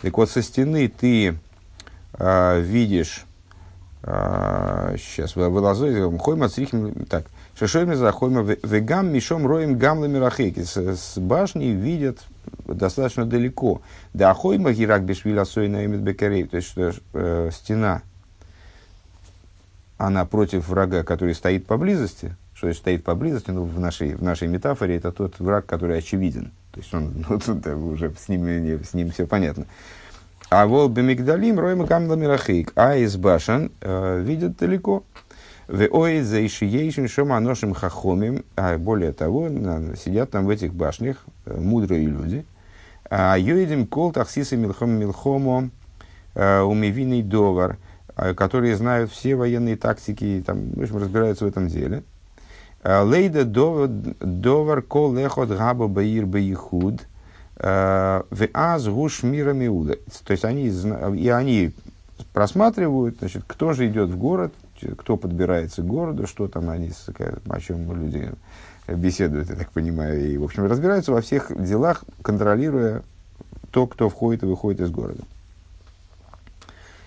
Так 0.02 0.16
вот, 0.16 0.30
со 0.30 0.42
стены 0.42 0.88
ты 0.88 1.36
э, 2.14 2.60
видишь, 2.60 3.24
э, 4.02 4.96
сейчас, 4.98 5.34
вылазой, 5.36 6.18
хойма 6.18 6.48
црихим, 6.48 7.06
так, 7.06 7.26
шешойми 7.26 7.41
за 7.58 8.12
хойма 8.12 8.42
вегам 8.42 9.12
мишом 9.12 9.46
роем 9.46 9.78
гамла 9.78 10.06
мирахеки, 10.06 10.62
с 10.64 11.18
башни 11.18 11.66
видят 11.66 12.18
достаточно 12.66 13.24
далеко. 13.24 13.82
Да 14.14 14.34
хойма 14.34 14.72
гирак 14.72 15.04
бешвиля 15.04 15.44
сойна 15.44 15.84
имит 15.84 16.00
бекарей, 16.00 16.44
то 16.44 16.56
есть, 16.56 16.68
что 16.68 16.92
э, 17.12 17.50
стена, 17.52 18.02
она 19.98 20.24
против 20.24 20.68
врага, 20.68 21.04
который 21.04 21.34
стоит 21.34 21.66
поблизости, 21.66 22.34
что 22.54 22.68
есть 22.68 22.80
стоит 22.80 23.04
поблизости, 23.04 23.50
ну, 23.50 23.64
в 23.64 23.78
нашей, 23.78 24.14
в 24.14 24.22
нашей 24.22 24.48
метафоре, 24.48 24.96
это 24.96 25.12
тот 25.12 25.38
враг, 25.38 25.66
который 25.66 25.98
очевиден. 25.98 26.52
То 26.72 26.80
есть 26.80 26.92
он, 26.92 27.24
ну, 27.28 27.38
тут 27.38 27.66
уже 27.66 28.12
с 28.18 28.28
ним, 28.28 28.82
с 28.84 28.94
ним 28.94 29.10
все 29.10 29.26
понятно. 29.26 29.66
А 30.50 30.66
вол 30.66 30.88
бемигдалим 30.88 31.58
роем 31.58 31.86
камла 31.86 32.14
мирахейк. 32.14 32.72
А 32.74 32.96
из 32.96 33.16
башен 33.16 33.72
э, 33.80 34.20
видят 34.20 34.58
далеко. 34.58 35.02
Хахомим. 37.74 38.44
А 38.56 38.76
более 38.78 39.12
того, 39.12 39.48
сидят 39.96 40.30
там 40.30 40.46
в 40.46 40.50
этих 40.50 40.74
башнях 40.74 41.18
э, 41.46 41.58
мудрые 41.58 42.06
люди. 42.06 42.44
А 43.10 43.36
йоидим 43.36 43.86
кол 43.86 44.12
тахсиса 44.12 44.56
милхом 44.56 44.90
милхомо 44.90 45.70
э, 46.34 46.60
умивиный 46.60 47.22
довар 47.22 47.78
э, 48.16 48.34
которые 48.34 48.76
знают 48.76 49.10
все 49.10 49.36
военные 49.36 49.76
тактики, 49.76 50.42
там, 50.44 50.72
в 50.72 50.82
общем, 50.82 50.98
разбираются 50.98 51.44
в 51.44 51.48
этом 51.48 51.68
деле. 51.68 52.02
Лейда 52.84 53.44
довар 53.44 54.82
ко 54.82 55.14
лехот 55.14 55.50
габа 55.50 55.86
баир 55.86 56.26
баихуд. 56.26 57.02
В 57.56 58.48
аз 58.54 58.88
гуш 58.88 59.22
мира 59.22 59.52
миуда. 59.52 59.98
То 60.24 60.32
есть 60.32 60.44
они, 60.44 60.66
и 61.16 61.28
они 61.28 61.72
просматривают, 62.32 63.18
значит, 63.20 63.44
кто 63.46 63.72
же 63.72 63.86
идет 63.86 64.08
в 64.08 64.16
город, 64.16 64.52
кто 64.86 65.16
подбирается 65.16 65.82
к 65.82 65.86
городу, 65.86 66.26
что 66.26 66.48
там 66.48 66.70
они, 66.70 66.90
о 67.48 67.60
чем 67.60 67.94
люди 67.94 68.30
беседуют, 68.88 69.50
я 69.50 69.56
так 69.56 69.70
понимаю, 69.70 70.32
и, 70.32 70.36
в 70.36 70.44
общем, 70.44 70.66
разбираются 70.66 71.12
во 71.12 71.20
всех 71.20 71.52
делах, 71.62 72.04
контролируя 72.22 73.02
то, 73.70 73.86
кто 73.86 74.08
входит 74.08 74.42
и 74.42 74.46
выходит 74.46 74.80
из 74.80 74.90
города. 74.90 75.22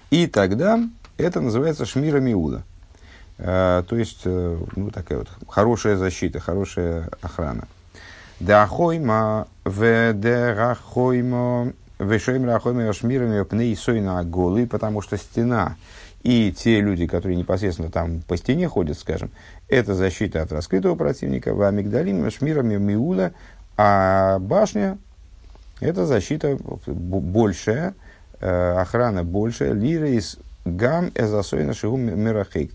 И 0.09 0.27
тогда 0.27 0.79
это 1.17 1.41
называется 1.41 1.85
шмира 1.85 2.19
миуда. 2.19 2.63
Э, 3.37 3.83
то 3.87 3.95
есть, 3.95 4.21
э, 4.25 4.57
ну, 4.75 4.91
такая 4.91 5.19
вот 5.19 5.29
хорошая 5.47 5.97
защита, 5.97 6.39
хорошая 6.39 7.09
охрана. 7.21 7.67
Дахойма 8.39 9.47
ведерахойма 9.65 11.73
вешойм 11.99 12.45
рахойма 12.45 12.91
шмирами 12.93 13.43
пней 13.43 13.75
сойна 13.75 14.23
голы, 14.23 14.67
потому 14.67 15.01
что 15.01 15.17
стена 15.17 15.75
и 16.25 16.51
те 16.51 16.81
люди, 16.81 17.05
которые 17.05 17.37
непосредственно 17.37 17.91
там 17.91 18.19
по 18.21 18.35
стене 18.35 18.67
ходят, 18.67 18.97
скажем, 18.97 19.29
это 19.69 19.93
защита 19.93 20.41
от 20.41 20.51
раскрытого 20.51 20.95
противника, 20.95 21.53
в 21.53 21.61
амигдалим 21.61 22.31
шмирами 22.31 22.77
миула, 22.77 23.31
а 23.77 24.39
башня 24.39 24.97
это 25.81 26.07
защита 26.07 26.57
большая, 26.87 27.93
э, 28.39 28.75
охрана 28.75 29.23
большая, 29.23 29.73
лира 29.73 30.09
из 30.09 30.39
гам 30.65 31.11
эзасойна 31.13 31.75
шигу 31.75 31.97
мирахейк, 31.97 32.71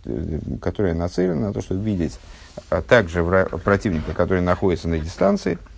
которая 0.63 0.95
нацелена 0.95 1.49
на 1.49 1.53
то, 1.53 1.61
чтобы 1.61 1.83
видеть 1.83 2.21
а 2.69 2.83
также 2.83 3.25
противника, 3.65 4.13
который 4.13 4.43
находится 4.43 4.87
на 4.87 5.01
дистанции, 5.01 5.55
э, 5.55 5.70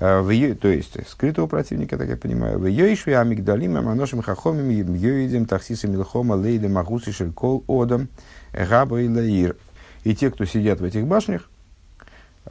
в 0.00 0.30
ее, 0.30 0.54
то 0.54 0.68
есть 0.68 0.96
скрытого 1.08 1.48
противника, 1.48 1.98
так 1.98 2.08
я 2.08 2.16
понимаю, 2.16 2.60
в 2.60 2.66
ее 2.66 2.94
ишве 2.94 3.18
амигдалим 3.18 3.76
аманошим 3.76 4.22
хахомим 4.22 4.94
йоидим 4.94 5.46
таксисом 5.46 5.90
милхома 5.90 6.36
лейдем 6.36 6.78
агуси 6.78 7.10
шелькол 7.10 7.64
одам 7.66 8.08
габа 8.52 9.00
и 9.00 9.08
лаир. 9.08 9.56
И 10.04 10.14
те, 10.14 10.30
кто 10.30 10.44
сидят 10.44 10.80
в 10.80 10.84
этих 10.84 11.04
башнях, 11.06 11.50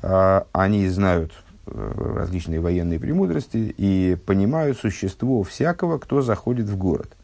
э, 0.02 0.42
они 0.52 0.90
знают 0.90 1.32
э, 1.68 2.14
различные 2.18 2.60
военные 2.60 3.00
премудрости 3.00 3.74
и 3.78 4.18
понимают 4.26 4.78
существо 4.78 5.44
всякого, 5.44 6.00
кто 6.00 6.22
заходит 6.22 6.68
в 6.68 6.78
город. 6.78 7.16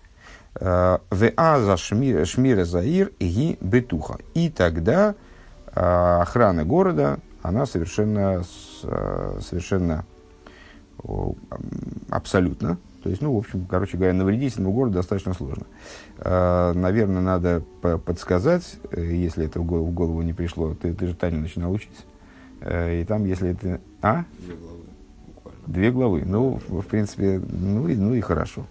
В 0.56 1.32
аза 1.36 1.78
шмира 1.78 2.64
заир 2.64 3.12
и 3.20 3.58
бетуха. 3.60 4.20
И 4.36 4.52
тогда 4.52 5.16
охрана 5.74 6.64
города, 6.64 7.18
она 7.42 7.66
совершенно, 7.66 8.44
э, 8.84 9.40
совершенно 9.42 10.06
абсолютно. 12.10 12.78
То 13.04 13.10
есть, 13.10 13.22
ну, 13.22 13.34
в 13.34 13.38
общем, 13.38 13.66
короче 13.66 13.98
говоря, 13.98 14.14
навредить 14.14 14.54
этому 14.54 14.72
городу 14.72 14.96
достаточно 14.96 15.34
сложно. 15.34 15.66
А, 16.20 16.74
наверное, 16.74 17.22
надо 17.22 17.62
подсказать, 17.82 18.78
э, 18.92 19.04
если 19.04 19.46
это 19.46 19.60
в 19.60 19.66
голову, 19.66 20.22
не 20.22 20.32
пришло. 20.32 20.74
Ты, 20.74 20.94
ты 20.94 21.08
же 21.08 21.14
Таня 21.14 21.40
начинал 21.40 21.74
учиться. 21.74 22.04
Э, 22.62 23.02
и 23.02 23.04
там, 23.04 23.26
если 23.26 23.50
это... 23.50 23.82
А? 24.02 24.24
Две 24.40 24.56
главы. 24.56 24.84
Буквально. 25.26 25.60
Две 25.68 25.92
главы. 25.92 26.24
Ну, 26.26 26.62
в 26.70 26.84
принципе, 26.84 27.42
ну 27.46 27.90
и, 27.90 27.96
ну 27.96 28.14
и 28.14 28.22
хорошо. 28.22 28.66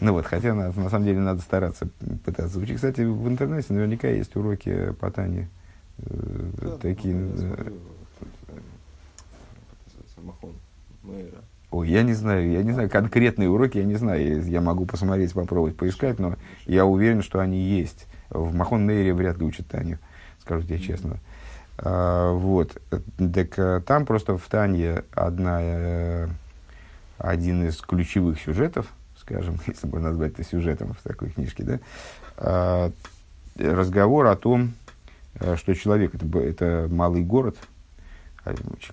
Ну 0.00 0.14
вот, 0.14 0.26
хотя 0.26 0.54
на, 0.54 0.72
на 0.72 0.90
самом 0.90 1.04
деле 1.04 1.20
надо 1.20 1.40
стараться 1.40 1.88
пытаться 2.24 2.58
учить. 2.58 2.76
Кстати, 2.76 3.02
в 3.02 3.28
интернете 3.28 3.72
наверняка 3.72 4.08
есть 4.08 4.34
уроки 4.34 4.92
по 4.98 5.10
Тане 5.12 5.48
да, 5.98 6.76
такие... 6.78 7.14
Самохон 10.14 10.54
Ой, 11.70 11.88
я 11.88 12.02
не 12.02 12.14
знаю, 12.14 12.50
я 12.50 12.62
не 12.62 12.72
знаю, 12.72 12.90
конкретные 12.90 13.48
уроки, 13.48 13.78
я 13.78 13.84
не 13.84 13.94
знаю, 13.94 14.44
я 14.44 14.60
могу 14.60 14.86
посмотреть, 14.86 15.32
попробовать 15.32 15.76
поискать, 15.76 16.18
но 16.18 16.36
я 16.66 16.84
уверен, 16.84 17.22
что 17.22 17.38
они 17.40 17.60
есть. 17.60 18.06
В 18.28 18.54
Махон 18.54 18.84
Мейре 18.84 19.14
вряд 19.14 19.38
ли 19.38 19.44
учат 19.44 19.68
Таню, 19.68 19.98
скажу 20.40 20.66
тебе 20.66 20.78
честно. 20.78 21.18
А, 21.78 22.32
вот, 22.32 22.80
так 22.90 23.58
э, 23.58 23.80
там 23.86 24.04
просто 24.04 24.36
в 24.36 24.46
Тане 24.48 25.04
одна, 25.12 25.58
э, 25.62 26.28
один 27.18 27.66
из 27.66 27.76
ключевых 27.78 28.40
сюжетов, 28.40 28.86
скажем, 29.18 29.58
если 29.66 29.86
можно 29.86 30.10
назвать 30.10 30.32
это 30.32 30.44
сюжетом 30.44 30.94
в 30.94 31.02
такой 31.02 31.30
книжке, 31.30 31.62
да, 31.62 31.80
а, 32.36 32.92
разговор 33.56 34.26
о 34.26 34.36
том, 34.36 34.74
Э, 35.38 35.56
что 35.56 35.74
человек 35.74 36.14
это, 36.14 36.38
это 36.38 36.88
малый 36.90 37.22
город. 37.22 37.56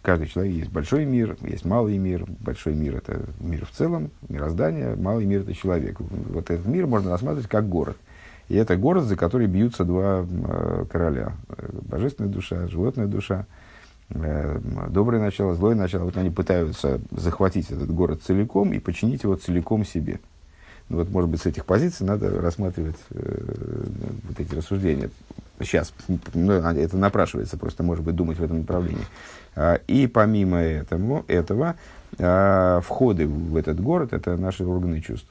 Каждый 0.02 0.28
человек 0.28 0.54
есть 0.54 0.72
большой 0.72 1.06
мир, 1.06 1.38
есть 1.42 1.66
малый 1.66 1.98
мир. 1.98 2.26
Большой 2.40 2.76
мир 2.76 2.98
это 2.98 3.22
мир 3.40 3.66
в 3.66 3.72
целом, 3.72 4.12
мироздание, 4.28 4.96
малый 4.96 5.26
мир 5.26 5.42
это 5.42 5.54
человек. 5.54 6.00
Вот 6.00 6.50
этот 6.50 6.66
мир 6.66 6.86
можно 6.88 7.12
рассматривать 7.12 7.48
как 7.48 7.68
город. 7.70 7.98
И 8.50 8.56
это 8.56 8.78
город, 8.78 9.06
за 9.06 9.16
который 9.16 9.48
бьются 9.48 9.84
два 9.84 10.26
э, 10.26 10.86
короля. 10.90 11.34
Божественная 11.82 12.32
душа, 12.32 12.68
животная 12.68 13.08
душа, 13.08 13.46
э, 14.10 14.60
доброе 14.90 15.22
начало, 15.22 15.54
злое 15.54 15.76
начало. 15.76 16.06
Вот 16.06 16.18
они 16.18 16.30
пытаются 16.30 17.02
захватить 17.12 17.72
этот 17.72 17.94
город 17.94 18.22
целиком 18.24 18.74
и 18.74 18.80
подчинить 18.80 19.24
его 19.24 19.36
целиком 19.36 19.86
себе. 19.86 20.20
Вот, 20.90 21.10
может 21.10 21.30
быть, 21.30 21.42
с 21.42 21.46
этих 21.46 21.66
позиций 21.66 22.06
надо 22.06 22.30
рассматривать 22.42 22.96
э, 23.12 23.84
вот 24.24 24.40
эти 24.40 24.56
рассуждения 24.56 25.10
сейчас, 25.66 25.94
ну, 26.34 26.62
а, 26.64 26.74
это 26.74 26.98
напрашивается 26.98 27.58
просто, 27.58 27.84
может 27.84 28.04
быть, 28.04 28.16
думать 28.16 28.38
в 28.38 28.44
этом 28.44 28.60
направлении. 28.60 29.06
А, 29.56 29.76
и 29.88 30.08
помимо 30.08 30.58
этому, 30.58 31.26
этого, 31.28 31.76
а, 32.20 32.82
входы 32.82 33.28
в 33.28 33.56
этот 33.56 33.80
город– 33.80 34.10
это 34.14 34.38
наши 34.38 34.66
органы 34.66 35.02
чувств. 35.02 35.28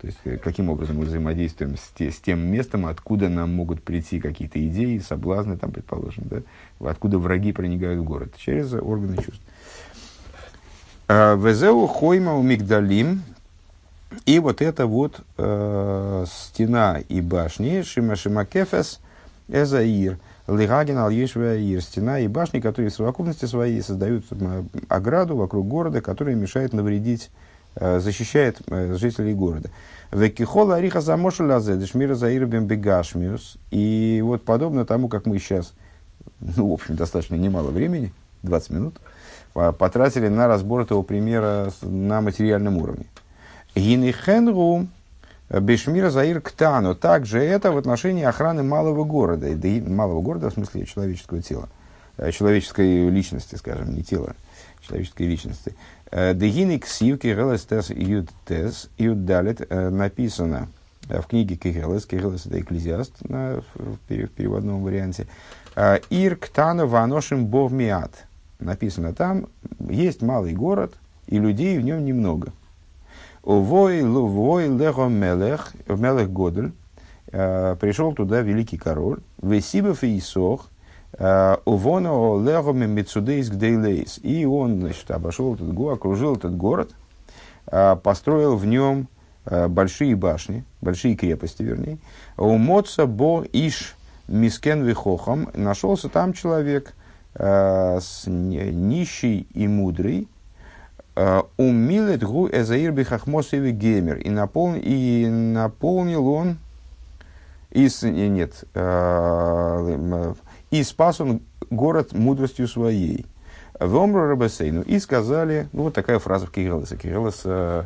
То 0.00 0.06
есть, 0.06 0.18
э, 0.24 0.38
каким 0.38 0.70
образом 0.70 0.96
мы 0.96 1.04
взаимодействуем 1.04 1.76
с, 1.76 1.90
те, 1.94 2.10
с 2.10 2.18
тем 2.18 2.40
местом, 2.40 2.86
откуда 2.86 3.28
нам 3.28 3.54
могут 3.54 3.82
прийти 3.82 4.18
какие-то 4.18 4.64
идеи, 4.66 4.98
соблазны, 4.98 5.58
там, 5.58 5.72
предположим, 5.72 6.24
да? 6.30 6.40
откуда 6.88 7.18
враги 7.18 7.52
проникают 7.52 8.00
в 8.00 8.04
город, 8.04 8.34
через 8.38 8.72
органы 8.72 9.16
чувств. 9.16 9.42
Везеу 11.06 11.86
хойма 11.86 12.34
у 12.34 12.42
мигдалим, 12.42 13.22
И 14.26 14.38
вот 14.38 14.60
это 14.60 14.86
вот 14.86 15.20
э, 15.38 16.24
стена 16.26 16.98
и 17.08 17.20
башни 17.20 17.82
Шима 17.82 18.16
Шима 18.16 18.44
Кефес 18.44 19.00
Эзаир 19.48 20.18
Лигаген 20.50 20.98
Ал 20.98 21.10
Ир 21.10 21.82
стена 21.82 22.18
и 22.18 22.26
башни, 22.26 22.60
которые 22.60 22.90
в 22.90 22.94
совокупности 22.94 23.44
своей 23.44 23.80
создают 23.82 24.24
э, 24.30 24.64
ограду 24.88 25.36
вокруг 25.36 25.66
города, 25.66 26.00
которая 26.00 26.34
мешает 26.34 26.72
навредить, 26.72 27.30
э, 27.76 28.00
защищает 28.00 28.60
э, 28.66 28.96
жителей 28.98 29.34
города. 29.34 29.70
Векихола 30.10 30.76
Ариха 30.76 31.00
Замошу 31.00 31.46
Лазе 31.46 31.76
Дешмира 31.76 32.14
Заир 32.16 32.46
Бегашмиус. 32.46 33.58
И 33.70 34.20
вот 34.24 34.42
подобно 34.42 34.84
тому, 34.84 35.08
как 35.08 35.26
мы 35.26 35.38
сейчас, 35.38 35.72
ну, 36.40 36.70
в 36.70 36.72
общем, 36.72 36.96
достаточно 36.96 37.36
немало 37.36 37.70
времени, 37.70 38.12
20 38.42 38.70
минут, 38.70 38.94
потратили 39.52 40.26
на 40.26 40.48
разбор 40.48 40.82
этого 40.82 41.02
примера 41.02 41.70
на 41.82 42.20
материальном 42.20 42.78
уровне. 42.78 43.06
Гинихенру 43.74 44.86
Бешмира 45.48 46.10
Заир 46.10 46.40
Ктану. 46.40 46.94
Также 46.94 47.40
это 47.40 47.72
в 47.72 47.76
отношении 47.76 48.24
охраны 48.24 48.62
малого 48.62 49.04
города. 49.04 49.48
Малого 49.86 50.20
города 50.20 50.50
в 50.50 50.54
смысле 50.54 50.86
человеческого 50.86 51.42
тела. 51.42 51.68
Э, 52.20 52.30
человеческой 52.32 53.08
личности, 53.08 53.54
скажем, 53.54 53.94
не 53.94 54.02
тела, 54.02 54.34
человеческой 54.86 55.22
личности. 55.26 55.74
Э, 56.10 56.34
Дегини 56.34 56.78
ксив 56.78 57.18
кирелес 57.18 57.64
тес 57.64 57.88
юдтес 57.88 58.90
юддалит 58.98 59.66
э, 59.68 59.88
написано 59.88 60.68
в 61.08 61.22
книге 61.22 61.56
Кирелес, 61.56 62.06
Кирелес 62.06 62.46
это 62.46 62.60
экклезиаст 62.60 63.12
на, 63.28 63.62
в 63.74 63.96
переводном 64.06 64.84
варианте, 64.84 65.26
Ир 66.10 66.36
ктану 66.36 66.86
ваношим 66.86 67.46
бовмиат. 67.46 68.26
Написано 68.60 69.12
там, 69.12 69.46
есть 69.88 70.22
малый 70.22 70.52
город, 70.52 70.94
и 71.26 71.38
людей 71.38 71.78
в 71.78 71.80
нем 71.80 72.04
немного. 72.04 72.52
Вой 73.42 74.02
лувой 74.02 74.68
лего 74.68 75.08
мелех, 75.08 75.72
мелех 75.88 76.30
годель, 76.30 76.72
э, 77.32 77.74
пришел 77.80 78.12
туда 78.12 78.42
великий 78.42 78.76
король, 78.76 79.20
весибов 79.40 80.02
и 80.04 80.20
сох, 80.20 80.68
э, 81.14 81.56
увоно 81.64 82.38
легоми 82.44 82.84
мецудейс 82.84 83.48
гдейлейс. 83.48 84.20
И 84.22 84.44
он, 84.44 84.80
значит, 84.80 85.10
обошел 85.10 85.54
этот 85.54 85.72
город, 85.72 85.98
окружил 85.98 86.36
этот 86.36 86.54
город, 86.54 86.90
э, 87.66 87.96
построил 88.02 88.56
в 88.56 88.66
нем 88.66 89.08
большие 89.68 90.14
башни, 90.16 90.64
большие 90.82 91.16
крепости, 91.16 91.62
вернее. 91.62 91.98
У 92.36 92.58
Моца 92.58 93.06
бо 93.06 93.42
иш 93.52 93.96
мискен 94.28 94.82
вихохам 94.84 95.48
нашелся 95.54 96.10
там 96.10 96.34
человек 96.34 96.94
с 97.34 98.24
нищий 98.26 99.48
и 99.54 99.66
мудрый, 99.66 100.28
Умилет 101.56 102.22
гу 102.22 102.48
эзаир 102.48 102.92
бихахмосеви 102.92 103.72
геймер. 103.72 104.18
И, 104.18 104.30
напол... 104.30 104.74
и 104.76 105.26
наполнил 105.26 106.28
он 106.28 106.58
из, 107.70 108.02
нет, 108.02 108.64
э, 108.74 110.34
и 110.70 110.82
спас 110.82 111.20
он 111.20 111.40
город 111.70 112.12
мудростью 112.12 112.66
своей. 112.66 113.26
В 113.78 113.96
Омру 113.96 114.28
Рабасейну. 114.28 114.82
И 114.82 114.98
сказали, 114.98 115.68
ну 115.72 115.84
вот 115.84 115.94
такая 115.94 116.18
фраза 116.18 116.46
в 116.46 116.50
Кириллосе. 116.50 116.96
Кириллос 116.96 117.42
э, 117.44 117.84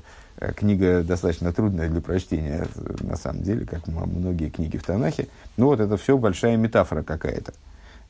книга 0.56 1.02
достаточно 1.02 1.52
трудная 1.52 1.88
для 1.88 2.00
прочтения, 2.00 2.66
на 3.00 3.16
самом 3.16 3.42
деле, 3.42 3.66
как 3.66 3.86
многие 3.86 4.48
книги 4.48 4.76
в 4.76 4.82
Танахе. 4.82 5.28
Ну 5.56 5.66
вот 5.66 5.80
это 5.80 5.96
все 5.96 6.16
большая 6.18 6.56
метафора 6.56 7.02
какая-то. 7.02 7.52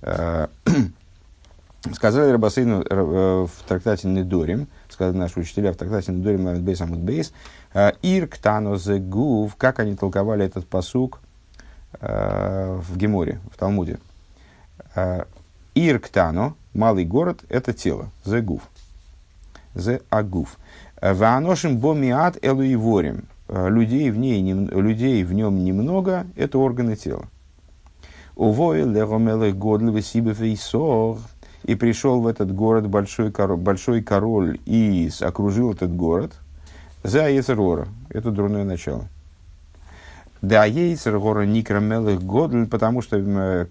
Сказали 1.92 2.30
Рабасейну 2.30 2.82
в 3.46 3.50
трактате 3.68 4.08
Недорим, 4.08 4.68
сказали 4.88 5.16
наши 5.16 5.40
учителя 5.40 5.72
в 5.72 5.76
трактате 5.76 6.12
Недорим 6.12 6.46
Ламет 6.46 6.62
Бейс 6.62 6.80
Амут 6.80 7.00
Бейс, 7.00 7.32
Ир 8.00 8.26
Ктано 8.26 8.78
Гув, 9.00 9.54
как 9.56 9.80
они 9.80 9.94
толковали 9.94 10.46
этот 10.46 10.66
посук 10.66 11.20
в 12.00 12.96
Геморе, 12.96 13.38
в 13.52 13.58
Талмуде. 13.58 13.98
Ир 15.74 15.98
Ктано, 15.98 16.54
малый 16.72 17.04
город, 17.04 17.44
это 17.50 17.74
тело, 17.74 18.10
Зегув. 18.24 18.62
Зе 19.74 20.00
Агув. 20.08 20.56
Вааношим 21.02 21.78
бомиат 21.78 22.38
элуиворим. 22.42 23.24
Людей 23.48 24.10
в, 24.10 24.16
ней, 24.16 24.40
людей 24.42 25.22
в 25.22 25.34
нем 25.34 25.64
немного, 25.64 26.26
это 26.34 26.58
органы 26.58 26.96
тела. 26.96 27.26
Увой 28.36 28.82
легомелы 28.82 29.52
годлы 29.52 30.00
сибы 30.00 30.32
фейсор 30.32 31.18
и 31.64 31.74
пришел 31.74 32.20
в 32.20 32.26
этот 32.26 32.54
город 32.54 32.88
большой 32.88 33.32
король, 33.32 33.58
большой 33.58 34.02
король 34.02 34.58
и 34.66 35.10
окружил 35.20 35.72
этот 35.72 35.94
город, 35.94 36.32
за 37.02 37.28
Ецергора. 37.28 37.88
Это 38.10 38.30
дурное 38.30 38.64
начало. 38.64 39.08
Да, 40.42 40.66
Ецергора 40.66 41.46
Никрамелых 41.46 42.22
Годль, 42.22 42.66
потому 42.66 43.00
что, 43.00 43.16
э, 43.16 43.66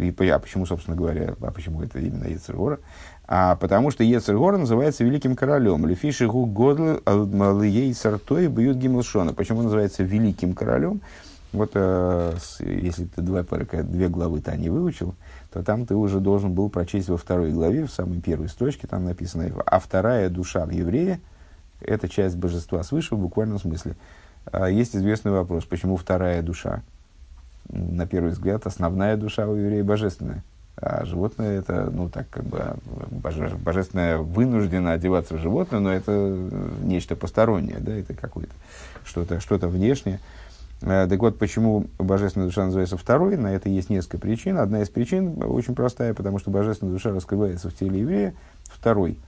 и, 0.00 0.28
а 0.28 0.38
почему, 0.38 0.64
собственно 0.64 0.96
говоря, 0.96 1.34
а 1.40 1.50
почему 1.50 1.82
это 1.82 1.98
именно 1.98 2.24
Ецергора? 2.24 2.78
А 3.26 3.56
потому 3.56 3.90
что 3.90 4.04
Ецергора 4.04 4.56
называется 4.56 5.04
великим 5.04 5.36
королем. 5.36 5.86
Лефиши 5.86 6.26
Гу 6.26 6.46
Годль 6.46 7.00
Ейцертой 7.06 8.48
бьют 8.48 8.78
Гимлшона. 8.78 9.34
Почему 9.34 9.62
называется 9.62 10.02
великим 10.02 10.54
королем? 10.54 11.02
Вот 11.52 11.70
э, 11.74 12.34
если 12.60 13.04
ты 13.04 13.22
два, 13.22 13.42
две 13.42 14.08
главы 14.08 14.40
Тани 14.40 14.68
выучил, 14.70 15.14
то 15.54 15.62
там 15.62 15.86
ты 15.86 15.94
уже 15.94 16.18
должен 16.18 16.52
был 16.52 16.68
прочесть 16.68 17.08
во 17.08 17.16
второй 17.16 17.52
главе, 17.52 17.86
в 17.86 17.92
самой 17.92 18.20
первой 18.20 18.48
строчке, 18.48 18.88
там 18.88 19.04
написано, 19.04 19.52
а 19.64 19.78
вторая 19.78 20.28
душа 20.28 20.66
в 20.66 20.70
еврее– 20.70 21.20
это 21.80 22.08
часть 22.08 22.36
божества 22.36 22.82
свыше 22.82 23.14
в 23.14 23.20
буквальном 23.20 23.60
смысле. 23.60 23.94
А 24.50 24.68
есть 24.68 24.96
известный 24.96 25.30
вопрос, 25.30 25.64
почему 25.64 25.96
вторая 25.96 26.42
душа? 26.42 26.82
На 27.68 28.04
первый 28.04 28.32
взгляд, 28.32 28.66
основная 28.66 29.16
душа 29.16 29.46
у 29.46 29.54
еврея 29.54 29.84
божественная. 29.84 30.42
А 30.76 31.04
животное 31.04 31.60
это, 31.60 31.88
ну, 31.88 32.08
так 32.08 32.28
как 32.30 32.42
бы, 32.42 32.74
боже, 33.12 33.56
божественное 33.56 34.18
вынуждено 34.18 34.90
одеваться 34.90 35.36
в 35.36 35.40
животное, 35.40 35.78
но 35.78 35.92
это 35.92 36.36
нечто 36.82 37.14
постороннее, 37.14 37.78
да, 37.78 37.92
это 37.92 38.12
какое-то 38.12 38.54
что-то, 39.04 39.38
что-то 39.38 39.68
внешнее. 39.68 40.18
Э, 40.82 41.06
так 41.08 41.18
вот, 41.20 41.38
почему 41.38 41.86
божественная 41.98 42.48
душа 42.48 42.64
называется 42.64 42.96
второй, 42.96 43.36
на 43.36 43.54
это 43.54 43.68
есть 43.68 43.90
несколько 43.90 44.18
причин. 44.18 44.58
Одна 44.58 44.82
из 44.82 44.88
причин 44.88 45.42
очень 45.42 45.74
простая, 45.74 46.14
потому 46.14 46.38
что 46.38 46.50
божественная 46.50 46.92
душа 46.92 47.10
раскрывается 47.12 47.70
в 47.70 47.74
теле 47.74 48.00
еврея 48.00 48.34
второй. 48.64 49.18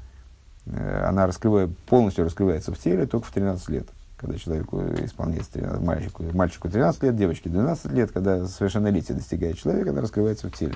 Э, 0.67 1.07
она 1.09 1.27
раскрывает, 1.27 1.77
полностью 1.87 2.25
раскрывается 2.25 2.73
в 2.73 2.79
теле 2.79 3.07
только 3.07 3.27
в 3.27 3.31
13 3.31 3.69
лет, 3.71 3.87
когда 4.17 4.37
человеку 4.39 4.83
исполняется 5.05 5.53
13, 5.53 5.81
мальчику, 5.81 6.25
мальчику 6.33 6.69
13 6.69 7.03
лет, 7.05 7.17
девочке 7.17 7.49
12 7.49 7.93
лет, 7.93 8.11
когда 8.13 8.47
совершеннолетие 8.47 9.17
достигает 9.17 9.59
человека, 9.59 9.91
она 9.91 10.01
раскрывается 10.01 10.49
в 10.49 10.53
теле. 10.53 10.75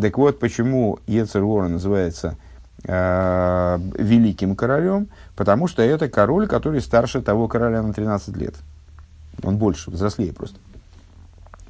Так 0.00 0.18
вот, 0.18 0.38
почему 0.40 0.98
Ецер 1.06 1.42
называется 1.44 2.36
э, 2.84 3.78
великим 3.98 4.56
королем, 4.56 5.08
потому 5.36 5.68
что 5.68 5.82
это 5.82 6.08
король, 6.08 6.48
который 6.48 6.80
старше 6.80 7.22
того 7.22 7.48
короля 7.48 7.82
на 7.82 7.92
13 7.92 8.36
лет. 8.36 8.54
Он 9.44 9.58
больше, 9.58 9.90
взрослее 9.90 10.32
просто. 10.32 10.58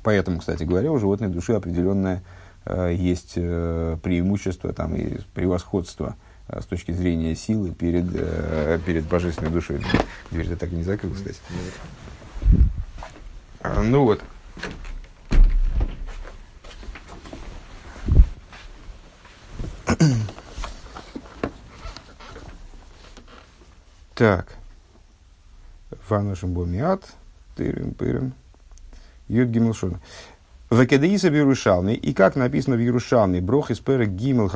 Поэтому, 0.02 0.38
кстати 0.38 0.62
говоря, 0.62 0.92
у 0.92 0.98
животной 0.98 1.28
души 1.28 1.54
определенное 1.54 2.22
э, 2.64 2.94
есть 2.96 3.32
э, 3.36 3.96
преимущество 4.02 4.72
там, 4.72 4.94
и 4.94 5.18
превосходство 5.34 6.14
э, 6.48 6.60
с 6.60 6.66
точки 6.66 6.92
зрения 6.92 7.34
силы 7.34 7.72
перед, 7.72 8.04
э, 8.14 8.78
перед 8.86 9.04
божественной 9.04 9.50
душой. 9.50 9.84
Дверь 10.30 10.48
ты 10.48 10.56
так 10.56 10.72
и 10.72 10.76
не 10.76 10.82
закрыл, 10.84 11.12
кстати. 11.12 11.40
А, 13.60 13.82
ну 13.82 14.04
вот. 14.04 14.22
Так. 24.14 24.54
Ванушем 26.08 26.52
Бомиат. 26.52 27.14
Тырим, 27.54 27.94
пырим. 27.94 28.32
Юд 29.28 29.48
Гимелшона. 29.48 30.00
Векедеиса 30.70 31.30
в 31.30 31.34
Иерушалме, 31.34 31.94
и 31.94 32.12
как 32.12 32.36
написано 32.36 32.76
в 32.76 32.80
Иерушалме, 32.80 33.40
брох 33.40 33.70
из 33.70 33.78
пера 33.78 34.06
Гимел 34.06 34.50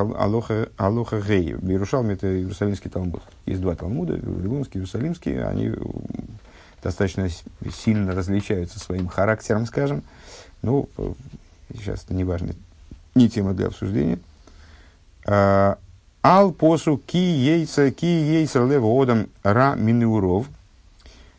Алоха 0.76 1.20
Гей. 1.20 1.54
В 1.54 1.68
Иерушалме 1.68 2.14
это 2.14 2.26
Иерусалимский 2.26 2.90
Талмуд. 2.90 3.22
Есть 3.46 3.60
два 3.60 3.74
Талмуда, 3.74 4.14
Вавилонский 4.14 4.78
Иерусалимский, 4.78 5.42
они 5.42 5.72
достаточно 6.82 7.28
сильно 7.72 8.12
различаются 8.12 8.78
своим 8.78 9.08
характером, 9.08 9.66
скажем. 9.66 10.02
Ну, 10.62 10.88
сейчас 11.72 12.04
это 12.04 12.14
не 12.14 12.24
важно, 12.24 12.54
не 13.14 13.28
тема 13.28 13.52
для 13.54 13.66
обсуждения. 13.66 14.18
А, 15.26 15.78
Ал 16.22 16.52
посу 16.52 16.98
ки 16.98 17.16
ейца 17.16 17.90
ки 17.90 18.06
ейца 18.06 18.64
лев 18.64 18.82
одам 18.82 19.28
ра 19.44 19.76
минеуров– 19.76 20.46
Э, 20.57 20.57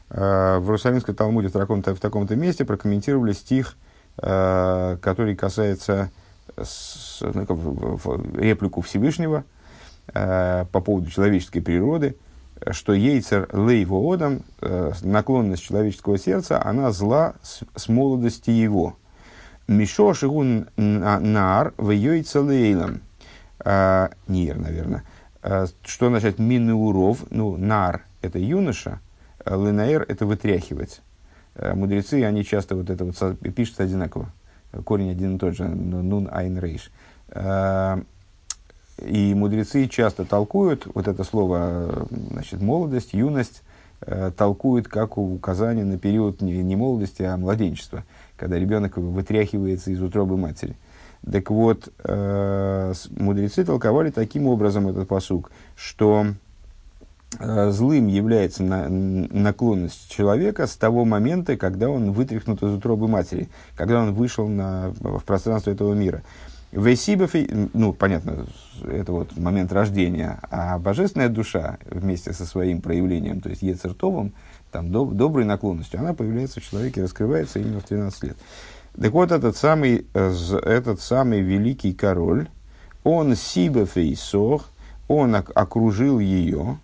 в 0.10 0.64
Иерусалимском 0.64 1.16
Талмуде 1.16 1.50
в 1.50 1.52
таком-то, 1.52 1.94
в 1.94 2.00
таком-то 2.00 2.36
месте 2.36 2.66
прокомментировали 2.66 3.34
стих, 3.34 3.76
э, 4.18 4.98
который 5.02 5.36
касается 5.36 6.10
ну, 7.22 8.00
реплику 8.36 8.82
Всевышнего 8.82 9.44
э, 10.14 10.66
по 10.72 10.82
поводу 10.82 11.10
человеческой 11.12 11.62
природы. 11.62 12.18
что 12.72 12.94
ейцер 12.94 13.48
лейво 13.54 14.14
одам, 14.14 14.42
э, 14.62 14.92
наклонность 15.04 15.64
человеческого 15.64 16.18
сердца, 16.18 16.62
она 16.64 16.92
зла 16.92 17.36
с, 17.44 17.88
молодости 17.88 18.50
его. 18.50 18.98
Мишо 19.68 20.16
шигун 20.16 20.68
нар 20.76 21.74
в 21.78 21.92
йойца 21.92 22.42
лейлам. 22.42 23.02
А, 23.60 24.10
нир, 24.28 24.58
наверное. 24.58 25.04
Что 25.84 26.08
означает 26.08 26.40
минеуров? 26.40 27.26
Ну, 27.30 27.56
нар– 27.56 28.06
это 28.22 28.40
юноша, 28.40 29.00
ленаэр– 29.50 30.06
это 30.08 30.26
вытряхивать. 30.26 31.02
Мудрецы, 31.56 32.24
они 32.24 32.46
часто 32.46 32.76
вот 32.76 32.90
это 32.90 33.06
вот 33.06 33.40
пишут 33.56 33.80
одинаково. 33.80 34.32
Корень 34.86 35.12
один 35.12 35.36
и 35.36 35.40
тот 35.40 35.56
же, 35.56 35.68
нун 35.68 36.30
айн 36.32 36.58
рейш. 36.58 36.92
И 39.06 39.34
мудрецы 39.34 39.88
часто 39.88 40.26
толкуют 40.26 40.88
вот 40.94 41.08
это 41.08 41.24
слово, 41.24 42.08
значит, 42.10 42.62
молодость, 42.62 43.14
юность, 43.14 43.64
э, 44.02 44.32
толкуют 44.36 44.88
как 44.88 45.18
указание 45.18 45.86
на 45.86 45.98
период 45.98 46.42
не, 46.42 46.76
молодости, 46.76 47.24
а 47.24 47.38
младенчества, 47.38 48.04
когда 48.36 48.60
ребенок 48.60 48.98
вытряхивается 48.98 49.92
из 49.92 50.02
утробы 50.02 50.38
матери. 50.38 50.76
Так 51.30 51.50
вот, 51.50 51.90
э, 52.04 52.94
мудрецы 53.18 53.64
толковали 53.64 54.10
таким 54.12 54.48
образом 54.48 54.88
этот 54.88 55.08
посук, 55.08 55.52
что 55.76 56.26
э, 56.26 56.34
злым 57.38 58.08
является 58.08 58.64
на, 58.64 58.90
наклонность 58.90 60.10
человека 60.12 60.68
с 60.68 60.76
того 60.76 61.06
момента, 61.06 61.58
когда 61.58 61.90
он 61.90 62.12
вытряхнут 62.12 62.64
из 62.64 62.74
утробы 62.74 63.08
матери, 63.08 63.50
когда 63.76 64.02
он 64.02 64.14
вышел 64.14 64.48
на, 64.48 64.94
в 65.00 65.24
пространство 65.24 65.72
этого 65.72 65.94
мира. 65.94 66.24
Вейсибов, 66.72 67.34
ну, 67.74 67.94
понятно, 67.94 68.46
это 68.84 69.12
вот 69.12 69.36
момент 69.38 69.74
рождения, 69.74 70.40
а 70.52 70.78
божественная 70.78 71.30
душа 71.30 71.78
вместе 71.86 72.32
со 72.32 72.46
своим 72.46 72.82
проявлением, 72.82 73.42
то 73.42 73.50
есть 73.50 73.64
Ецертовым, 73.64 74.34
там, 74.72 74.92
доб, 74.92 75.14
доброй 75.14 75.46
наклонностью, 75.46 76.00
она 76.00 76.14
появляется 76.14 76.60
в 76.60 76.70
человеке, 76.70 77.02
раскрывается 77.02 77.60
именно 77.60 77.80
в 77.80 77.86
13 77.86 78.24
лет. 78.24 78.38
Так 79.00 79.12
вот, 79.14 79.32
этот 79.32 79.58
самый, 79.58 80.06
этот 80.14 81.02
самый 81.02 81.42
великий 81.42 81.94
король, 81.94 82.50
он 83.04 83.36
сибефейсох, 83.36 84.70
он 85.08 85.36
окружил 85.36 86.20
ее, 86.20 86.78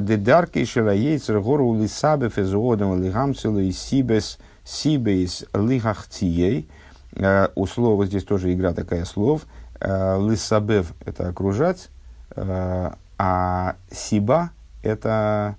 дедарки 0.00 0.64
шелаейцер 0.64 1.40
гору 1.40 1.74
лисабеф 1.74 2.38
эзуодом 2.38 3.02
лихамцелу 3.02 3.58
и 3.58 3.72
сибес 3.72 4.38
сибейс 4.64 5.44
лихахтией– 5.54 6.68
Э, 7.16 7.48
у 7.54 7.66
слова 7.66 8.06
здесь 8.06 8.24
тоже 8.24 8.52
игра 8.52 8.72
такая 8.72 9.04
слов. 9.04 9.46
Э, 9.80 10.16
лысабев– 10.16 10.92
это 11.04 11.28
окружать, 11.28 11.88
э, 12.36 12.90
а 13.18 13.76
сиба– 13.90 14.50
это 14.82 15.56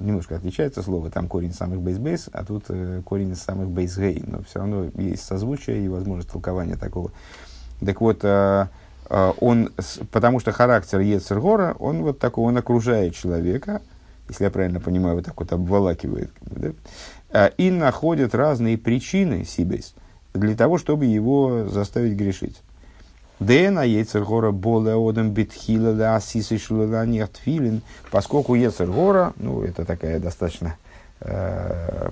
немножко 0.00 0.36
отличается 0.36 0.82
слово, 0.82 1.10
там 1.10 1.26
корень 1.26 1.54
самых 1.54 1.80
бейс-бейс, 1.80 2.28
а 2.34 2.44
тут 2.44 2.66
корень 3.06 3.34
самых 3.34 3.70
бейс-гей, 3.70 4.22
но 4.26 4.42
все 4.42 4.58
равно 4.58 4.90
есть 4.94 5.24
созвучие 5.24 5.82
и 5.82 5.88
возможность 5.88 6.30
толкования 6.30 6.76
такого. 6.76 7.12
Так 7.82 8.02
вот, 8.02 8.18
он, 9.08 9.70
потому 10.10 10.40
что 10.40 10.52
характер 10.52 11.00
Ецергора, 11.00 11.76
он 11.78 12.02
вот 12.02 12.18
такой, 12.18 12.44
он 12.44 12.56
окружает 12.56 13.14
человека, 13.14 13.82
если 14.28 14.44
я 14.44 14.50
правильно 14.50 14.80
понимаю, 14.80 15.16
вот 15.16 15.24
так 15.26 15.38
вот 15.38 15.52
обволакивает, 15.52 16.30
да, 16.40 17.48
и 17.48 17.70
находит 17.70 18.34
разные 18.34 18.78
причины 18.78 19.44
сибейс– 19.44 19.94
для 20.34 20.56
того, 20.56 20.78
чтобы 20.78 21.06
его 21.06 21.68
заставить 21.68 22.16
грешить. 22.16 22.60
Дэна 23.40 23.80
Ецергора 23.80 24.52
боле 24.52 24.94
одам 24.94 25.30
битхила 25.30 25.92
да 25.92 26.16
асисы 26.16 26.58
шлила 26.58 27.04
нехтфилин, 27.06 27.82
поскольку 28.10 28.54
Ецергора, 28.54 29.32
ну, 29.36 29.62
это 29.62 29.84
такая 29.84 30.20
достаточно, 30.20 30.76
э, 31.20 32.10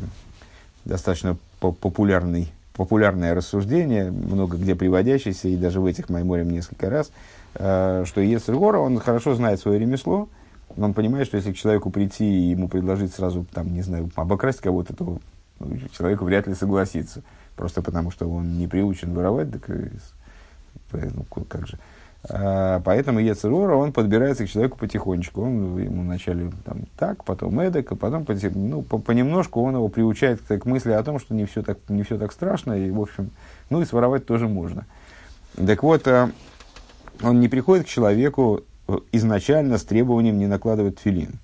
достаточно 0.84 1.36
популярный, 1.60 2.52
популярное 2.74 3.34
рассуждение, 3.34 4.10
много 4.10 4.56
где 4.56 4.74
приводящееся, 4.74 5.48
и 5.48 5.56
даже 5.56 5.80
в 5.80 5.86
этих 5.86 6.08
Майморем 6.08 6.50
несколько 6.50 6.88
раз, 6.90 7.12
э, 7.54 8.04
что 8.06 8.20
Ецергора, 8.20 8.78
он 8.78 8.98
хорошо 8.98 9.34
знает 9.34 9.60
свое 9.60 9.78
ремесло, 9.78 10.28
он 10.76 10.94
понимает, 10.94 11.26
что 11.26 11.36
если 11.36 11.52
к 11.52 11.56
человеку 11.56 11.90
прийти 11.90 12.24
и 12.24 12.50
ему 12.50 12.68
предложить 12.68 13.12
сразу, 13.12 13.44
там, 13.52 13.72
не 13.72 13.82
знаю, 13.82 14.10
обокрасть 14.14 14.60
кого-то, 14.60 14.94
то 14.94 15.18
ну, 15.60 15.76
человеку 15.96 16.24
вряд 16.24 16.46
ли 16.46 16.54
согласится 16.54 17.22
просто 17.56 17.82
потому 17.82 18.10
что 18.10 18.28
он 18.28 18.58
не 18.58 18.66
приучен 18.66 19.14
воровать, 19.14 19.52
так 19.52 19.68
ну, 20.92 21.24
как 21.44 21.66
же. 21.66 21.78
Поэтому 22.28 23.18
Ецерора, 23.18 23.74
он 23.74 23.92
подбирается 23.92 24.44
к 24.44 24.48
человеку 24.48 24.78
потихонечку. 24.78 25.42
Он 25.42 25.76
ему 25.78 26.02
вначале 26.02 26.52
там, 26.64 26.84
так, 26.96 27.24
потом 27.24 27.58
эдак, 27.60 27.90
а 27.92 27.96
потом 27.96 28.24
ну, 28.54 28.82
по, 28.82 28.98
понемножку 28.98 29.60
он 29.62 29.74
его 29.74 29.88
приучает 29.88 30.40
к, 30.40 30.58
к 30.58 30.64
мысли 30.64 30.92
о 30.92 31.02
том, 31.02 31.18
что 31.18 31.34
не 31.34 31.46
все, 31.46 31.62
так, 31.62 31.78
не 31.88 32.04
все 32.04 32.18
так 32.18 32.32
страшно, 32.32 32.74
и, 32.74 32.90
в 32.90 33.00
общем, 33.00 33.30
ну 33.70 33.82
и 33.82 33.84
своровать 33.84 34.24
тоже 34.24 34.46
можно. 34.46 34.86
Так 35.56 35.82
вот, 35.82 36.06
а, 36.06 36.30
он 37.22 37.40
не 37.40 37.48
приходит 37.48 37.86
к 37.86 37.88
человеку 37.88 38.62
изначально 39.12 39.78
с 39.78 39.82
требованием 39.84 40.38
не 40.38 40.46
накладывать 40.46 40.98
филин. 40.98 41.40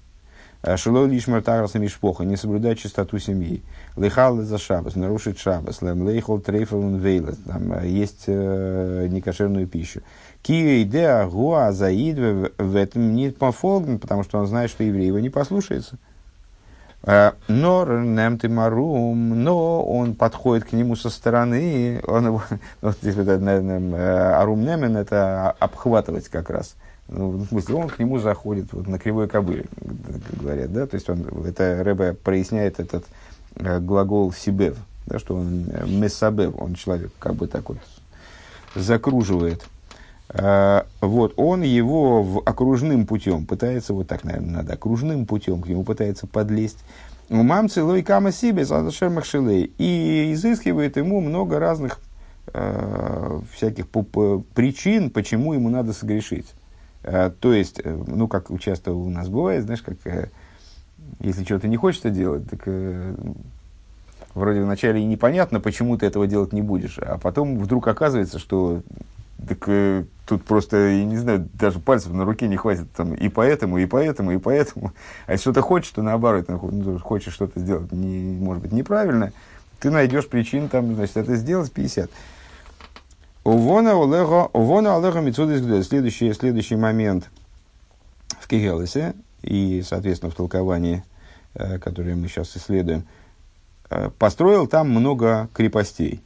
А, 0.60 0.76
Шило 0.76 1.06
лишмар 1.06 1.42
таграса 1.42 1.78
мишпоха, 1.78 2.24
не 2.24 2.36
соблюдать 2.36 2.78
чистоту 2.78 3.18
семьи. 3.18 3.62
Лейхал 3.96 4.38
за 4.38 4.58
шабас, 4.58 4.96
нарушить 4.96 5.38
шабас. 5.38 5.82
Лем 5.82 6.06
лейхал 6.06 6.40
трейфел 6.40 6.96
вейла, 6.96 7.34
там 7.46 7.72
а, 7.72 7.84
есть 7.84 8.24
э, 8.26 9.06
некошерную 9.08 9.68
пищу. 9.68 10.02
Кио 10.42 10.82
идея 10.82 11.26
гуа 11.26 11.72
заид 11.72 12.18
в 12.58 12.76
этом 12.76 13.14
не 13.14 13.30
пофолген, 13.30 13.98
потому 13.98 14.22
что 14.22 14.38
он 14.38 14.46
знает, 14.46 14.70
что 14.70 14.84
еврей 14.84 15.06
его 15.06 15.18
не 15.18 15.30
послушается. 15.30 15.98
А, 17.02 17.34
но 17.46 17.84
немты 17.84 18.48
марум, 18.48 19.42
но 19.42 19.82
он 19.84 20.14
подходит 20.14 20.64
к 20.64 20.72
нему 20.72 20.96
со 20.96 21.10
стороны, 21.10 22.00
он 22.06 22.26
его, 22.26 22.42
вот 22.82 22.96
здесь 23.00 23.14
вот, 23.14 23.26
наверное, 23.26 23.80
э, 23.80 24.32
арум 24.34 24.62
немен, 24.62 24.96
это 24.96 25.52
обхватывать 25.52 26.28
как 26.28 26.50
раз. 26.50 26.74
Ну, 27.08 27.30
в 27.30 27.46
смысле, 27.46 27.76
он 27.76 27.88
к 27.88 27.98
нему 27.98 28.18
заходит 28.18 28.72
вот, 28.72 28.86
на 28.86 28.98
кривой 28.98 29.28
кобыле, 29.28 29.66
говорят, 30.32 30.72
да, 30.72 30.86
то 30.86 30.96
есть 30.96 31.08
он, 31.08 31.26
это 31.46 31.82
Рэбе 31.82 32.12
проясняет 32.12 32.80
этот 32.80 33.04
э, 33.54 33.78
глагол 33.78 34.32
сибев, 34.32 34.76
да, 35.06 35.18
что 35.18 35.36
он 35.36 35.66
э, 35.70 35.86
месабев, 35.86 36.54
он 36.60 36.74
человек 36.74 37.10
как 37.18 37.34
бы 37.34 37.46
так 37.46 37.68
вот 37.68 37.78
закруживает. 38.74 39.64
Э, 40.30 40.82
вот, 41.00 41.34
он 41.36 41.62
его 41.62 42.22
в 42.22 42.38
окружным 42.44 43.06
путем 43.06 43.46
пытается, 43.46 43.94
вот 43.94 44.08
так, 44.08 44.24
наверное, 44.24 44.58
надо, 44.58 44.74
окружным 44.74 45.26
путем 45.26 45.62
к 45.62 45.68
нему 45.68 45.84
пытается 45.84 46.26
подлезть. 46.26 46.78
У 47.30 47.42
мамцы 47.42 47.82
лой 47.82 48.02
кама 48.02 48.32
себе 48.32 48.64
и 49.78 50.32
изыскивает 50.32 50.96
ему 50.96 51.20
много 51.20 51.58
разных 51.58 52.00
э, 52.52 53.40
всяких 53.52 53.88
причин, 53.88 55.10
почему 55.10 55.52
ему 55.52 55.68
надо 55.68 55.92
согрешить. 55.92 56.46
Э, 57.02 57.30
то 57.40 57.52
есть, 57.52 57.80
э, 57.82 58.04
ну, 58.06 58.28
как 58.28 58.48
часто 58.60 58.92
у 58.92 59.08
нас 59.08 59.28
бывает, 59.28 59.64
знаешь, 59.64 59.82
как 59.82 59.96
э, 60.06 60.30
если 61.20 61.44
что-то 61.44 61.68
не 61.68 61.76
хочется 61.76 62.10
делать, 62.10 62.48
так 62.50 62.68
вроде 64.34 64.62
вначале 64.62 65.00
и 65.00 65.04
непонятно, 65.04 65.58
почему 65.58 65.96
ты 65.96 66.06
этого 66.06 66.26
делать 66.26 66.52
не 66.52 66.62
будешь, 66.62 66.98
а 66.98 67.18
потом 67.18 67.58
вдруг 67.58 67.88
оказывается, 67.88 68.38
что 68.38 68.82
так 69.46 69.58
э, 69.68 70.04
тут 70.26 70.44
просто, 70.44 70.76
я 70.88 71.04
не 71.04 71.16
знаю, 71.16 71.48
даже 71.54 71.78
пальцев 71.78 72.12
на 72.12 72.24
руке 72.24 72.48
не 72.48 72.56
хватит 72.56 72.90
там 72.92 73.14
и 73.14 73.28
поэтому, 73.28 73.78
и 73.78 73.86
поэтому, 73.86 74.32
и 74.32 74.38
поэтому. 74.38 74.92
А 75.26 75.32
если 75.32 75.42
что-то 75.42 75.62
хочешь, 75.62 75.90
то 75.90 76.02
наоборот, 76.02 76.46
ну, 76.48 76.98
хочешь 76.98 77.32
что-то 77.32 77.60
сделать, 77.60 77.92
не, 77.92 78.36
может 78.38 78.62
быть, 78.62 78.72
неправильно, 78.72 79.32
ты 79.80 79.90
найдешь 79.90 80.28
причин 80.28 80.68
там, 80.68 80.94
значит, 80.94 81.16
это 81.16 81.36
сделать 81.36 81.72
50. 81.72 82.10
Увона 83.44 83.92
Олега 83.94 85.20
Мицудис 85.20 85.86
Следующий, 85.86 86.32
следующий 86.34 86.76
момент 86.76 87.30
в 88.40 88.46
Кигелесе 88.46 89.14
и, 89.42 89.82
соответственно, 89.86 90.30
в 90.30 90.34
толковании, 90.34 91.04
э, 91.54 91.78
которое 91.78 92.14
мы 92.14 92.28
сейчас 92.28 92.54
исследуем, 92.56 93.04
э, 93.88 94.10
построил 94.18 94.66
там 94.66 94.90
много 94.90 95.48
крепостей. 95.54 96.20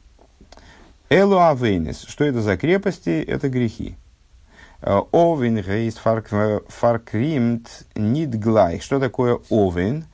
Элу 1.09 1.37
Авейнис. 1.39 2.05
Что 2.07 2.23
это 2.25 2.41
за 2.41 2.57
крепости? 2.57 3.21
Это 3.21 3.49
грехи. 3.49 3.95
Э, 4.81 5.01
Овен 5.11 5.61
гейст 5.61 5.99
фаркримт 5.99 7.67
нидглайх. 7.95 8.83
Что 8.83 8.99
такое 8.99 9.39
овен? 9.49 10.05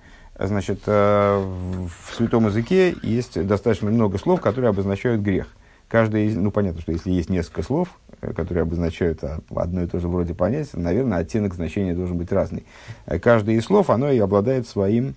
Значит, 0.41 0.87
в 0.87 1.89
святом 2.15 2.45
языке 2.45 2.95
есть 3.03 3.45
достаточно 3.45 3.91
много 3.91 4.17
слов, 4.17 4.39
которые 4.39 4.69
обозначают 4.69 5.21
грех. 5.21 5.47
Каждый 5.89 6.27
из, 6.27 6.35
ну 6.35 6.51
понятно, 6.51 6.81
что 6.81 6.91
если 6.91 7.09
есть 7.09 7.29
несколько 7.29 7.63
слов, 7.63 7.89
э, 8.21 8.31
которые 8.33 8.61
обозначают 8.61 9.23
а, 9.23 9.39
одно 9.55 9.81
и 9.81 9.87
то 9.87 9.99
же 9.99 10.07
вроде 10.07 10.35
понятия, 10.35 10.77
наверное, 10.77 11.17
оттенок 11.17 11.55
значения 11.55 11.95
должен 11.95 12.15
быть 12.15 12.31
разный. 12.31 12.63
Э, 13.07 13.17
каждое 13.17 13.55
из 13.55 13.65
слов, 13.65 13.89
оно 13.89 14.11
и 14.11 14.19
обладает 14.19 14.67
своим 14.67 15.15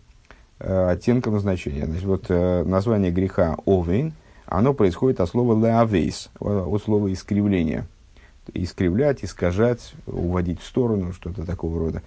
э, 0.61 0.91
оттенком 0.91 1.39
значения. 1.39 1.85
Значит, 1.85 2.05
вот 2.05 2.25
э, 2.31 2.65
название 2.65 3.11
греха 3.11 3.59
овейн, 3.67 4.15
оно 4.47 4.75
происходит 4.75 5.21
от 5.21 5.29
слова 5.29 5.59
леавейс, 5.59 6.31
от 6.39 6.83
слова 6.83 7.13
искривление. 7.13 7.87
Искривлять, 8.55 9.25
искажать, 9.25 9.95
уводить 10.07 10.61
в 10.61 10.67
сторону, 10.67 11.13
что-то 11.13 11.47
такого 11.47 11.79
рода. 11.79 12.03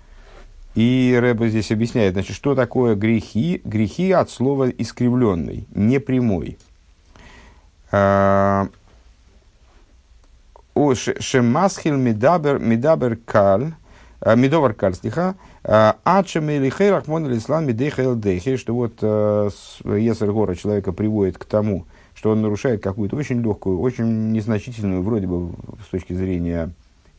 И 0.75 1.17
Рэба 1.19 1.47
здесь 1.47 1.71
объясняет, 1.71 2.13
значит, 2.13 2.35
что 2.35 2.53
такое 2.53 2.95
грехи. 2.95 3.61
Грехи 3.63 4.11
от 4.11 4.29
слова 4.29 4.69
искривленный, 4.69 5.65
непрямой. 5.73 6.57
А, 7.91 8.67
шемасхил 10.73 11.95
медабер 11.95 12.59
медабер 12.59 13.17
каль, 13.25 13.71
а, 14.19 14.35
медовар 14.35 14.73
каль, 14.73 14.95
стиха, 14.95 15.35
а, 15.63 15.95
ачем 16.03 16.49
или 16.49 16.69
хейрах 16.69 17.07
мон 17.07 17.33
ислам 17.37 17.67
медейхел 17.67 18.15
дейхи, 18.15 18.57
что 18.57 18.75
вот 18.75 18.95
если 19.85 20.25
гора 20.25 20.55
человека 20.55 20.91
приводит 20.91 21.37
к 21.37 21.45
тому, 21.45 21.85
что 22.15 22.31
он 22.31 22.41
нарушает 22.41 22.81
какую-то 22.81 23.17
очень 23.17 23.41
легкую, 23.41 23.79
очень 23.79 24.31
незначительную, 24.31 25.03
вроде 25.03 25.27
бы 25.27 25.53
с 25.85 25.89
точки 25.89 26.13
зрения, 26.13 26.71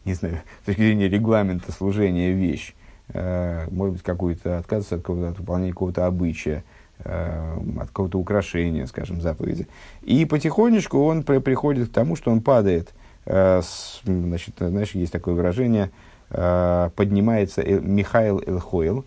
не 0.05 0.15
знаю, 0.15 0.41
с 0.63 0.67
точки 0.67 0.81
зрения 0.81 1.09
регламента 1.09 1.71
служения 1.71 2.33
вещь, 2.33 2.75
э, 3.11 3.69
может 3.71 3.97
быть, 3.97 4.03
какую-то 4.03 4.59
отказываться 4.59 4.97
от, 4.97 5.09
от 5.09 5.39
выполнения 5.39 5.73
какого-то 5.73 6.07
обычая, 6.07 6.65
э, 7.01 7.59
от 7.79 7.89
какого-то 7.89 8.19
украшения, 8.19 8.87
скажем, 8.87 9.21
заповеди. 9.21 9.69
И 10.03 10.25
потихонечку 10.25 10.99
он 10.99 11.23
при, 11.23 11.39
приходит 11.39 11.91
к 11.91 11.93
тому, 11.93 12.17
что 12.17 12.31
он 12.31 12.41
падает. 12.41 12.95
Э, 13.27 13.61
значит, 14.05 14.55
знаешь, 14.59 14.93
есть 14.93 15.13
такое 15.13 15.35
выражение, 15.35 15.91
поднимается 16.29 17.63
Михаил 17.63 18.43
Элхойл, 18.45 19.05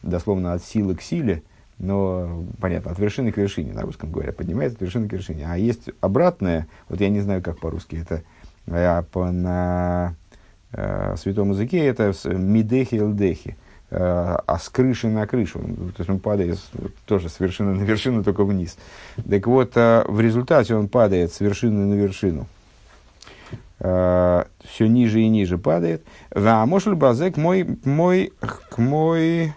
дословно 0.00 0.52
от 0.52 0.62
силы 0.62 0.94
к 0.94 1.02
силе, 1.02 1.42
но, 1.80 2.44
понятно, 2.60 2.92
от 2.92 2.98
вершины 2.98 3.32
к 3.32 3.38
вершине, 3.38 3.72
на 3.72 3.82
русском 3.82 4.12
говоря, 4.12 4.32
поднимается 4.32 4.76
от 4.76 4.82
вершины 4.82 5.08
к 5.08 5.12
вершине. 5.12 5.46
А 5.48 5.56
есть 5.56 5.88
обратное, 6.02 6.66
вот 6.88 7.00
я 7.00 7.08
не 7.08 7.20
знаю, 7.20 7.42
как 7.42 7.58
по-русски 7.58 7.96
это, 7.96 8.22
а 8.66 9.02
по, 9.02 9.30
на 9.30 10.14
э, 10.72 11.16
святом 11.16 11.50
языке 11.50 11.78
это 11.86 12.12
мидехи 12.26 12.96
элдехи, 12.96 13.56
э, 13.90 13.96
а 13.96 14.58
с 14.58 14.68
крыши 14.68 15.08
на 15.08 15.26
крышу. 15.26 15.58
То 15.58 16.00
есть 16.00 16.10
он 16.10 16.20
падает 16.20 16.58
тоже 17.06 17.30
с 17.30 17.40
вершины 17.40 17.74
на 17.74 17.82
вершину, 17.82 18.22
только 18.22 18.44
вниз. 18.44 18.76
Так 19.28 19.46
вот, 19.46 19.72
э, 19.76 20.04
в 20.06 20.20
результате 20.20 20.74
он 20.74 20.86
падает 20.86 21.32
с 21.32 21.40
вершины 21.40 21.86
на 21.86 21.94
вершину. 21.94 22.46
Э, 23.78 24.44
все 24.64 24.86
ниже 24.86 25.22
и 25.22 25.28
ниже 25.28 25.56
падает. 25.56 26.04
А 26.30 26.66
может 26.66 26.98
базек 26.98 27.38
мой, 27.38 27.78
мой, 27.84 28.34
к 28.40 28.76
мой 28.76 29.54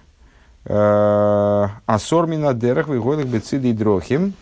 Асормина 0.65 2.53
дерах 2.53 2.87
выходах 2.87 3.25
бециды 3.25 3.69
и 3.69 3.73
дрохим. 3.73 4.33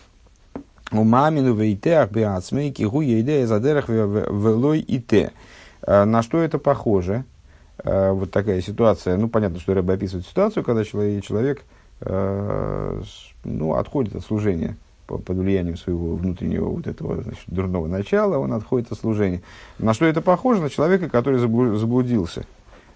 У 0.92 1.04
мамину 1.04 1.54
вейтеах 1.54 2.10
беацмей 2.10 2.70
кигу 2.70 3.00
ейде 3.00 3.46
за 3.46 3.60
дерах 3.60 3.88
велой 3.88 4.80
и 4.80 5.00
те. 5.00 5.32
На 5.86 6.22
что 6.22 6.38
это 6.38 6.58
похоже? 6.58 7.24
Вот 7.82 8.30
такая 8.30 8.60
ситуация. 8.60 9.16
Ну, 9.16 9.28
понятно, 9.28 9.58
что 9.58 9.74
Рэбе 9.74 9.94
описывает 9.94 10.26
ситуацию, 10.26 10.62
когда 10.62 10.84
человек, 10.84 11.24
человек 11.24 11.64
ну, 13.44 13.74
отходит 13.74 14.14
от 14.14 14.24
служения 14.24 14.76
под 15.06 15.28
влиянием 15.28 15.76
своего 15.76 16.14
внутреннего 16.14 16.68
вот 16.68 16.86
этого 16.86 17.22
значит, 17.22 17.42
дурного 17.46 17.86
начала, 17.86 18.38
он 18.38 18.52
отходит 18.52 18.92
от 18.92 18.98
служения. 18.98 19.42
На 19.78 19.94
что 19.94 20.06
это 20.06 20.20
похоже? 20.20 20.62
На 20.62 20.70
человека, 20.70 21.08
который 21.08 21.38
заблудился. 21.38 22.44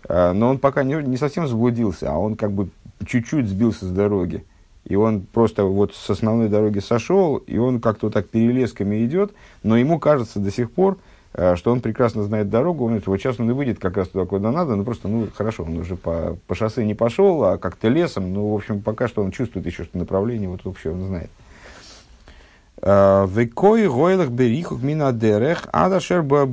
Но 0.08 0.50
он 0.50 0.58
пока 0.58 0.84
не, 0.84 0.94
не 1.02 1.16
совсем 1.16 1.48
заблудился, 1.48 2.12
а 2.12 2.16
он 2.16 2.36
как 2.36 2.52
бы 2.52 2.68
чуть-чуть 3.04 3.48
сбился 3.48 3.86
с 3.86 3.90
дороги. 3.90 4.44
И 4.86 4.94
он 4.94 5.22
просто 5.22 5.64
вот 5.64 5.94
с 5.94 6.10
основной 6.10 6.48
дороги 6.48 6.78
сошел, 6.78 7.38
и 7.38 7.58
он 7.58 7.80
как-то 7.80 8.06
вот 8.06 8.14
так 8.14 8.28
перелесками 8.28 9.04
идет, 9.04 9.32
но 9.64 9.76
ему 9.76 9.98
кажется 9.98 10.38
до 10.38 10.52
сих 10.52 10.70
пор, 10.70 10.98
э, 11.34 11.56
что 11.56 11.72
он 11.72 11.80
прекрасно 11.80 12.22
знает 12.22 12.50
дорогу, 12.50 12.84
он, 12.84 13.02
вот 13.04 13.18
сейчас 13.18 13.40
он 13.40 13.50
и 13.50 13.52
выйдет 13.52 13.80
как 13.80 13.96
раз 13.96 14.08
туда, 14.08 14.26
куда 14.26 14.52
надо, 14.52 14.76
ну 14.76 14.84
просто, 14.84 15.08
ну 15.08 15.26
хорошо, 15.34 15.64
он 15.64 15.78
уже 15.78 15.96
по, 15.96 16.38
по 16.46 16.54
шоссе 16.54 16.84
не 16.84 16.94
пошел, 16.94 17.42
а 17.42 17.58
как-то 17.58 17.88
лесом, 17.88 18.32
ну, 18.32 18.52
в 18.52 18.54
общем, 18.54 18.80
пока 18.80 19.08
что 19.08 19.24
он 19.24 19.32
чувствует 19.32 19.66
еще, 19.66 19.82
что 19.82 19.98
направление 19.98 20.48
вот 20.48 20.64
вообще 20.64 20.90
он 20.90 21.04
знает. 21.04 21.30
Векой 22.82 23.88
гойлах 23.88 24.28
берихук 24.28 24.82
мина 24.82 25.12
дерех, 25.12 25.64
адашер 25.72 26.22
бо 26.22 26.46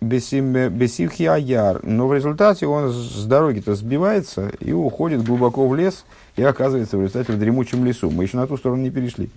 бесивхи 0.00 1.24
аяр. 1.24 1.80
Но 1.82 2.06
в 2.06 2.12
результате 2.12 2.66
он 2.66 2.90
с 2.90 3.24
дороги-то 3.24 3.74
сбивается 3.74 4.50
и 4.60 4.72
уходит 4.72 5.24
глубоко 5.24 5.66
в 5.66 5.74
лес 5.74 6.04
и 6.36 6.42
оказывается 6.42 6.98
в 6.98 7.00
результате 7.00 7.32
в 7.32 7.38
дремучем 7.38 7.84
лесу. 7.84 8.10
Мы 8.10 8.24
еще 8.24 8.36
на 8.36 8.46
ту 8.46 8.58
сторону 8.58 8.82
не 8.82 8.90
перешли. 8.90 9.30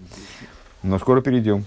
Но 0.84 1.00
скоро 1.00 1.22
перейдем. 1.22 1.64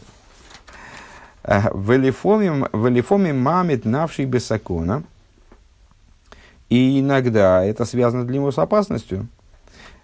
В 1.43 1.93
элифоме 1.93 3.33
мамит 3.33 3.87
навший 3.87 4.27
бесакона. 4.27 5.03
И 6.69 7.01
иногда 7.01 7.65
это 7.65 7.87
связано 7.87 8.25
для 8.25 8.37
него 8.37 8.53
с 8.53 8.59
опасностью. 8.59 9.27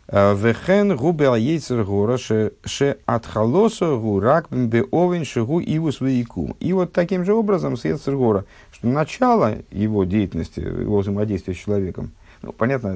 Вехен 0.08 0.96
губел 0.96 1.34
ейцер 1.34 1.82
гора 1.82 2.16
ше 2.16 2.96
отхалоса 3.06 3.96
гу 3.96 4.20
рак 4.20 4.46
беовен 4.50 5.24
шигу 5.24 5.58
иву 5.58 5.90
свейку. 5.90 6.56
И 6.60 6.72
вот 6.72 6.92
таким 6.92 7.24
же 7.24 7.34
образом 7.34 7.76
с 7.76 7.84
ейцер 7.84 8.16
гора, 8.16 8.44
что 8.70 8.86
начало 8.86 9.56
его 9.72 10.04
деятельности, 10.04 10.60
его 10.60 10.98
взаимодействия 10.98 11.54
с 11.54 11.58
человеком, 11.58 12.12
ну, 12.42 12.52
понятно, 12.52 12.94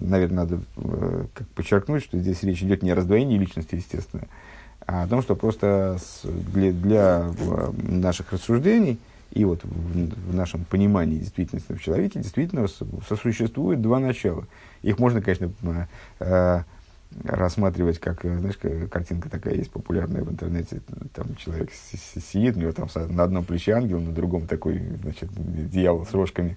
наверное, 0.00 0.36
надо 0.36 0.60
э, 0.76 1.24
как 1.32 1.48
подчеркнуть, 1.48 2.02
что 2.02 2.18
здесь 2.18 2.42
речь 2.42 2.62
идет 2.62 2.82
не 2.82 2.90
о 2.90 2.94
раздвоении 2.94 3.38
личности, 3.38 3.76
естественно, 3.76 4.24
а 4.86 5.04
о 5.04 5.08
том, 5.08 5.22
что 5.22 5.36
просто 5.36 5.96
для, 6.24 6.72
для 6.72 7.30
э, 7.38 7.72
наших 7.88 8.32
рассуждений 8.32 8.98
и 9.32 9.46
вот 9.46 9.64
в, 9.64 10.30
в 10.30 10.34
нашем 10.34 10.66
понимании 10.66 11.20
действительности 11.20 11.72
в 11.72 11.80
человеке 11.80 12.18
действительно 12.20 12.66
сосуществует 13.08 13.80
два 13.80 13.98
начала– 13.98 14.44
их 14.82 14.98
можно, 14.98 15.20
конечно, 15.20 15.52
э, 16.20 16.62
рассматривать 17.24 17.98
как, 17.98 18.24
э, 18.24 18.38
знаешь, 18.38 18.58
картинка 18.88 19.28
такая 19.28 19.54
есть 19.54 19.70
популярная 19.70 20.22
в 20.22 20.30
интернете. 20.30 20.80
Там 21.14 21.34
человек 21.36 21.70
сидит, 21.72 22.56
у 22.56 22.60
него 22.60 22.72
там 22.72 22.88
на 23.08 23.24
одном 23.24 23.44
плече 23.44 23.72
ангел, 23.72 24.00
на 24.00 24.12
другом 24.12 24.46
такой, 24.46 24.82
значит, 25.02 25.28
дьявол 25.70 26.06
с 26.06 26.12
рожками. 26.12 26.56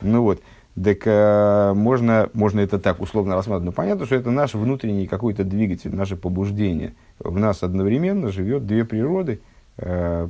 Ну 0.00 0.22
вот. 0.22 0.42
Так 0.82 1.06
э, 1.06 1.72
можно, 1.74 2.28
можно 2.34 2.58
это 2.58 2.80
так 2.80 3.00
условно 3.00 3.36
рассматривать. 3.36 3.66
Но 3.66 3.72
понятно, 3.72 4.06
что 4.06 4.16
это 4.16 4.32
наш 4.32 4.54
внутренний 4.54 5.06
какой-то 5.06 5.44
двигатель, 5.44 5.94
наше 5.94 6.16
побуждение. 6.16 6.94
В 7.20 7.38
нас 7.38 7.62
одновременно 7.62 8.32
живет 8.32 8.66
две 8.66 8.84
природы, 8.84 9.40
э, 9.76 10.28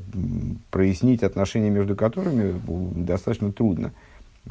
прояснить 0.71 1.23
отношения 1.23 1.71
между 1.71 1.97
которыми 1.97 2.61
достаточно 2.95 3.53
трудно 3.53 3.93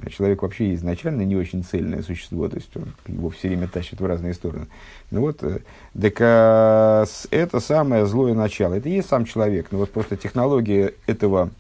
человек 0.10 0.42
вообще 0.42 0.74
изначально 0.74 1.22
не 1.22 1.36
очень 1.36 1.64
цельное 1.64 2.02
существо, 2.02 2.50
то 2.50 2.56
есть 2.56 2.76
он 2.76 2.94
его 3.08 3.30
все 3.30 3.50
время 3.50 3.68
тащит 3.68 4.00
в 4.00 4.06
разные 4.06 4.34
стороны. 4.34 4.68
Ну 5.12 5.22
вот, 5.22 5.44
э, 5.44 5.60
так 6.00 6.16
а, 6.20 7.06
это 7.30 7.60
самое 7.60 8.06
злое 8.06 8.34
начало, 8.34 8.74
это 8.74 8.90
и 8.90 8.94
есть 8.94 9.10
сам 9.10 9.26
человек, 9.26 9.68
но 9.72 9.78
вот 9.78 9.92
просто 9.92 10.18
технология 10.18 10.94
этого 11.06 11.52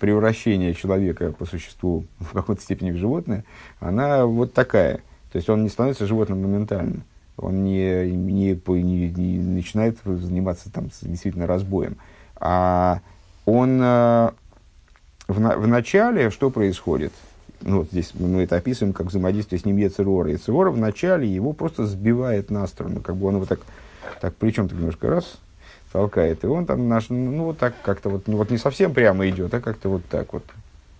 превращения 0.00 0.72
человека 0.72 1.32
по 1.32 1.44
существу 1.44 2.06
в 2.18 2.32
какой-то 2.32 2.62
степени 2.62 2.90
в 2.90 2.96
животное, 2.96 3.44
она 3.80 4.24
вот 4.26 4.54
такая. 4.54 4.96
То 5.30 5.36
есть 5.36 5.48
он 5.48 5.62
не 5.62 5.68
становится 5.68 6.06
животным 6.06 6.42
моментально. 6.42 7.02
Он 7.38 7.64
не, 7.64 8.10
не, 8.10 8.52
не, 8.52 9.10
не 9.10 9.38
начинает 9.42 9.98
заниматься 10.04 10.70
там 10.70 10.90
действительно 11.00 11.46
разбоем. 11.46 11.96
А 12.36 13.00
он 13.46 13.80
э, 13.82 14.30
в, 15.28 15.38
в 15.38 15.66
начале 15.66 16.30
что 16.30 16.50
происходит? 16.50 17.12
Ну, 17.62 17.78
вот 17.78 17.88
здесь 17.90 18.12
мы 18.14 18.42
это 18.42 18.56
описываем 18.56 18.92
как 18.92 19.08
взаимодействие 19.08 19.60
с 19.60 19.64
ним 19.64 19.76
Ецерора. 19.76 20.30
Ецерора 20.30 20.70
вначале 20.70 21.26
его 21.26 21.52
просто 21.52 21.86
сбивает 21.86 22.50
на 22.50 22.66
сторону, 22.66 23.00
как 23.00 23.16
бы 23.16 23.26
он 23.28 23.36
его 23.36 23.46
так, 23.46 23.60
так 24.20 24.34
причем 24.36 24.68
так 24.68 24.78
немножко 24.78 25.08
раз 25.08 25.38
толкает, 25.92 26.42
и 26.44 26.46
он 26.46 26.66
там 26.66 26.88
наш, 26.88 27.10
ну, 27.10 27.44
вот 27.44 27.58
так 27.58 27.74
как-то 27.82 28.08
вот, 28.08 28.26
ну, 28.26 28.36
вот 28.36 28.50
не 28.50 28.58
совсем 28.58 28.94
прямо 28.94 29.28
идет, 29.28 29.52
а 29.54 29.60
как-то 29.60 29.90
вот 29.90 30.02
так 30.06 30.32
вот, 30.32 30.44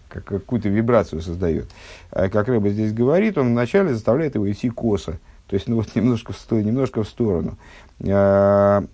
как 0.08 0.24
какую-то 0.24 0.68
вибрацию 0.68 1.22
создает. 1.22 1.66
А 2.10 2.28
как 2.28 2.48
Рэба 2.48 2.68
здесь 2.68 2.92
говорит, 2.92 3.38
он 3.38 3.48
вначале 3.50 3.94
заставляет 3.94 4.34
его 4.34 4.50
идти 4.50 4.68
косо, 4.68 5.18
то 5.46 5.54
есть, 5.54 5.68
ну, 5.68 5.76
вот 5.76 5.94
немножко 5.94 6.32
в, 6.32 6.52
немножко 6.52 7.02
в 7.02 7.08
сторону. 7.08 7.56
А, 8.06 8.84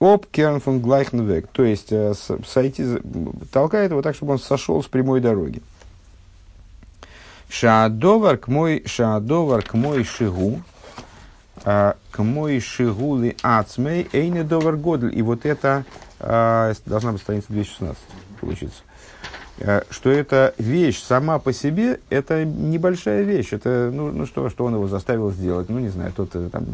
Оп, 0.00 0.26
керн 0.26 0.60
фон 0.60 0.80
Глайхнвек, 0.80 1.46
то 1.48 1.64
есть, 1.64 1.90
э, 1.90 2.12
сойти, 2.46 2.84
толкает 3.52 3.90
его 3.90 4.02
так, 4.02 4.14
чтобы 4.14 4.32
он 4.32 4.38
сошел 4.38 4.82
с 4.82 4.86
прямой 4.86 5.20
дороги. 5.20 5.62
Шаадовар 7.54 8.36
к 8.36 8.48
мой, 8.48 8.82
шаадовар 8.84 9.62
к 9.62 9.74
мой 9.74 10.02
шигу, 10.02 10.60
а, 11.64 11.94
к 12.10 12.20
мой 12.20 12.58
шигу 12.58 13.16
ли 13.16 13.36
ацмей, 13.42 14.08
эйне 14.12 14.42
довар 14.42 14.76
годль. 14.76 15.16
И 15.16 15.22
вот 15.22 15.46
это, 15.46 15.84
а, 16.18 16.72
должна 16.84 17.12
быть 17.12 17.20
страница 17.20 17.46
216, 17.50 17.96
получится. 18.40 18.82
А, 19.60 19.84
что 19.88 20.10
эта 20.10 20.52
вещь 20.58 21.00
сама 21.00 21.38
по 21.38 21.52
себе, 21.52 22.00
это 22.10 22.44
небольшая 22.44 23.22
вещь. 23.22 23.52
Это, 23.52 23.92
ну, 23.94 24.10
ну 24.10 24.26
что, 24.26 24.50
что 24.50 24.64
он 24.64 24.74
его 24.74 24.88
заставил 24.88 25.30
сделать? 25.30 25.68
Ну, 25.68 25.78
не 25.78 25.90
знаю, 25.90 26.12
тот 26.12 26.32
там, 26.50 26.66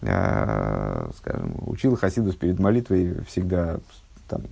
скажем, 0.00 1.54
учил 1.66 1.96
Хасидус 1.96 2.34
перед 2.34 2.58
молитвой 2.58 3.16
всегда 3.26 3.78
там, 4.28 4.42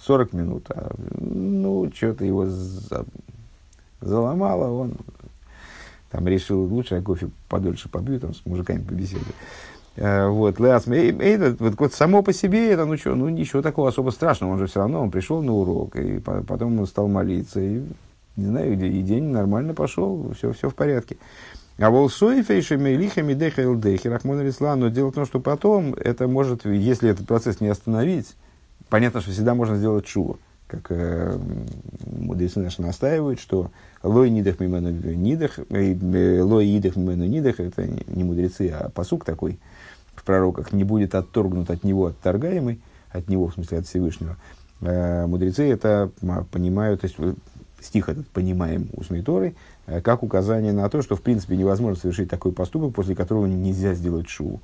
40 0.00 0.32
минут, 0.32 0.64
а, 0.70 0.94
ну, 1.18 1.92
что-то 1.94 2.24
его 2.24 2.46
заломало, 4.00 4.70
он 4.70 4.94
там 6.10 6.26
решил, 6.26 6.62
лучше 6.64 6.96
я 6.96 7.02
кофе 7.02 7.30
подольше 7.48 7.88
побью, 7.88 8.20
там 8.20 8.34
с 8.34 8.44
мужиками 8.46 8.82
побеседую. 8.82 9.34
Э, 9.96 10.28
вот, 10.28 10.60
это, 10.60 11.56
вот, 11.58 11.74
вот 11.78 11.92
само 11.92 12.22
по 12.22 12.32
себе 12.32 12.70
это, 12.70 12.84
ну 12.84 12.96
что, 12.96 13.14
ну 13.14 13.28
ничего 13.28 13.62
такого 13.62 13.88
особо 13.88 14.10
страшного, 14.10 14.52
он 14.52 14.58
же 14.58 14.66
все 14.66 14.80
равно, 14.80 15.02
он 15.02 15.10
пришел 15.10 15.42
на 15.42 15.52
урок, 15.52 15.96
и 15.96 16.20
потом 16.20 16.78
он 16.78 16.86
стал 16.86 17.08
молиться, 17.08 17.60
и, 17.60 17.82
не 18.36 18.46
знаю, 18.46 18.72
и 18.72 19.02
день 19.02 19.24
нормально 19.24 19.74
пошел, 19.74 20.32
все, 20.36 20.52
все 20.52 20.70
в 20.70 20.74
порядке. 20.74 21.16
А 21.78 21.90
волсой 21.90 22.42
фейшами 22.42 22.90
лихами 22.90 23.34
дехал 23.34 23.76
дехи 23.76 24.08
рахмон 24.08 24.40
но 24.78 24.88
дело 24.88 25.10
в 25.10 25.14
том, 25.14 25.26
что 25.26 25.40
потом 25.40 25.94
это 25.94 26.26
может, 26.26 26.64
если 26.64 27.10
этот 27.10 27.26
процесс 27.26 27.60
не 27.60 27.68
остановить, 27.68 28.34
понятно, 28.88 29.20
что 29.20 29.30
всегда 29.30 29.54
можно 29.54 29.76
сделать 29.76 30.04
чуву 30.04 30.38
как 30.68 30.86
э, 30.90 31.38
мудрецы 32.06 32.60
наши 32.60 32.82
настаивают, 32.82 33.40
что 33.40 33.70
лой 34.02 34.30
нидах 34.30 34.60
мимену 34.60 34.90
нидах, 34.90 35.58
э, 35.70 36.42
лой 36.42 36.66
идах 36.68 36.96
мимену 36.96 37.26
нидах, 37.26 37.58
это 37.58 37.86
не 37.86 38.22
мудрецы, 38.22 38.68
а 38.68 38.90
посук 38.90 39.24
такой 39.24 39.58
в 40.14 40.22
пророках, 40.24 40.72
не 40.72 40.84
будет 40.84 41.14
отторгнут 41.14 41.70
от 41.70 41.84
него 41.84 42.06
отторгаемый, 42.06 42.80
от 43.10 43.28
него, 43.28 43.48
в 43.48 43.54
смысле, 43.54 43.78
от 43.78 43.86
Всевышнего. 43.86 44.36
Э, 44.82 45.26
мудрецы 45.26 45.68
это 45.68 46.10
понимают, 46.52 47.00
то 47.00 47.06
есть 47.06 47.16
стих 47.80 48.08
этот 48.08 48.26
понимаем 48.28 48.88
устной 48.92 49.22
Торой, 49.22 49.56
э, 49.86 50.00
как 50.00 50.22
указание 50.22 50.72
на 50.72 50.88
то, 50.88 51.02
что 51.02 51.16
в 51.16 51.22
принципе 51.22 51.56
невозможно 51.56 52.00
совершить 52.00 52.28
такой 52.28 52.52
поступок, 52.52 52.94
после 52.94 53.14
которого 53.14 53.46
нельзя 53.46 53.94
сделать 53.94 54.28
шоу. 54.28 54.60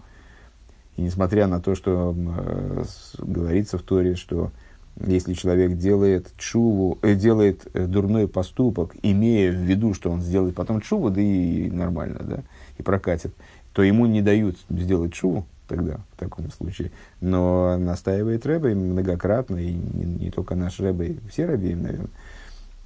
И 0.97 1.03
несмотря 1.03 1.47
на 1.47 1.61
то, 1.61 1.75
что 1.75 2.15
э, 2.17 2.85
говорится 3.19 3.79
в 3.79 3.83
Торе, 3.83 4.15
что 4.15 4.53
если 5.01 5.35
человек 5.35 5.77
делает 5.77 6.33
чуву, 6.37 6.99
э, 7.03 7.15
делает 7.15 7.67
э, 7.75 7.87
дурной 7.87 8.29
поступок, 8.29 8.95
имея 9.03 9.51
в 9.51 9.57
виду, 9.57 9.95
что 9.95 10.11
он 10.11 10.21
сделает 10.21 10.55
потом 10.55 10.81
чуву, 10.81 11.11
да 11.11 11.21
и 11.21 11.71
нормально, 11.71 12.21
да, 12.23 12.43
и 12.79 12.83
прокатит, 12.83 13.35
то 13.73 13.83
ему 13.83 14.07
не 14.07 14.23
дают 14.23 14.57
сделать 14.71 15.13
чуву 15.13 15.47
тогда, 15.67 15.99
в 16.13 16.19
таком 16.19 16.51
случае. 16.51 16.93
Но 17.21 17.77
настаивает 17.79 18.47
Рэбе 18.47 18.75
многократно, 18.75 19.57
и 19.57 19.73
не, 19.73 20.05
не 20.05 20.31
только 20.31 20.55
наш 20.55 20.79
Рэбе, 20.79 21.17
все 21.29 21.47
Рэбе, 21.47 21.75
наверное, 21.75 22.09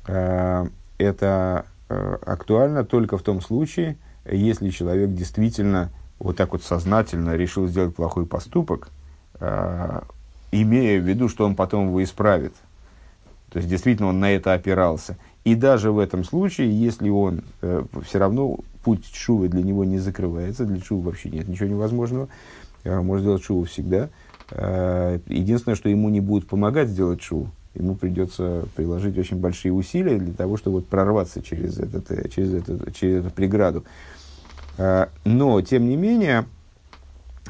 э, 0.07 0.67
это 0.99 1.67
э, 1.89 2.17
актуально 2.25 2.85
только 2.85 3.19
в 3.19 3.23
том 3.23 3.41
случае, 3.41 3.99
если 4.25 4.71
человек 4.71 5.13
действительно 5.13 5.91
вот 6.19 6.37
так 6.37 6.53
вот 6.53 6.63
сознательно 6.63 7.37
решил 7.37 7.67
сделать 7.69 7.95
плохой 7.95 8.27
поступок, 8.27 8.89
э, 9.41 10.01
имея 10.53 11.01
в 11.01 11.09
виду, 11.09 11.29
что 11.29 11.45
он 11.45 11.55
потом 11.55 11.89
его 11.89 12.03
исправит. 12.03 12.55
То 13.51 13.59
есть, 13.59 13.69
действительно, 13.69 14.09
он 14.09 14.21
на 14.21 14.31
это 14.31 14.53
опирался. 14.53 15.17
И 15.45 15.55
даже 15.55 15.91
в 15.91 15.99
этом 15.99 16.25
случае, 16.25 16.79
если 16.79 17.09
он 17.09 17.43
э, 17.63 17.85
все 18.05 18.19
равно 18.19 18.59
путь 18.85 19.07
шувы 19.13 19.49
для 19.49 19.63
него 19.63 19.85
не 19.85 19.99
закрывается, 19.99 20.65
для 20.65 20.83
шувы 20.83 21.03
вообще 21.03 21.31
нет 21.31 21.49
ничего 21.49 21.69
невозможного, 21.69 22.29
э, 22.85 23.01
может 23.01 23.23
сделать 23.23 23.43
шуву 23.43 23.65
всегда. 23.65 24.11
Э, 24.51 25.19
единственное, 25.27 25.77
что 25.77 25.89
ему 25.89 26.09
не 26.11 26.21
будут 26.21 26.47
помогать 26.49 26.89
сделать 26.89 27.23
шуву, 27.23 27.51
ему 27.75 27.95
придется 27.95 28.67
приложить 28.77 29.17
очень 29.17 29.39
большие 29.39 29.73
усилия 29.73 30.19
для 30.19 30.35
того, 30.35 30.57
чтобы 30.57 30.77
вот 30.77 30.87
прорваться 30.87 31.43
через, 31.43 31.79
этот, 31.79 32.11
э, 32.11 32.29
через, 32.29 32.53
этот, 32.53 32.95
через 32.95 33.25
эту 33.25 33.31
преграду. 33.31 33.85
Э, 34.77 35.07
но, 35.25 35.61
тем 35.63 35.89
не 35.89 35.97
менее, 35.97 36.45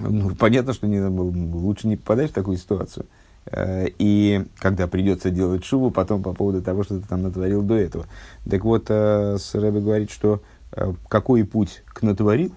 ну, 0.01 0.35
понятно, 0.35 0.73
что 0.73 0.87
не, 0.87 1.01
лучше 1.01 1.89
не 1.89 1.97
попадать 1.97 2.31
в 2.31 2.35
такую 2.35 2.57
ситуацию. 2.57 3.07
Э, 3.47 3.87
и 3.99 4.45
когда 4.59 4.87
придется 4.87 5.31
делать 5.31 5.65
шубу, 5.65 5.91
потом 5.91 6.23
по 6.23 6.33
поводу 6.33 6.63
того, 6.63 6.85
что 6.85 7.01
ты 7.01 7.07
там 7.07 7.23
натворил 7.23 7.63
до 7.63 7.75
этого. 7.75 8.07
Так 8.49 8.65
вот, 8.65 8.87
э, 8.89 9.37
Рэбе 9.55 9.81
говорит, 9.81 10.11
что 10.11 10.43
э, 10.73 10.93
какой 11.09 11.45
путь 11.45 11.83
к 11.87 12.03
натворил 12.03 12.53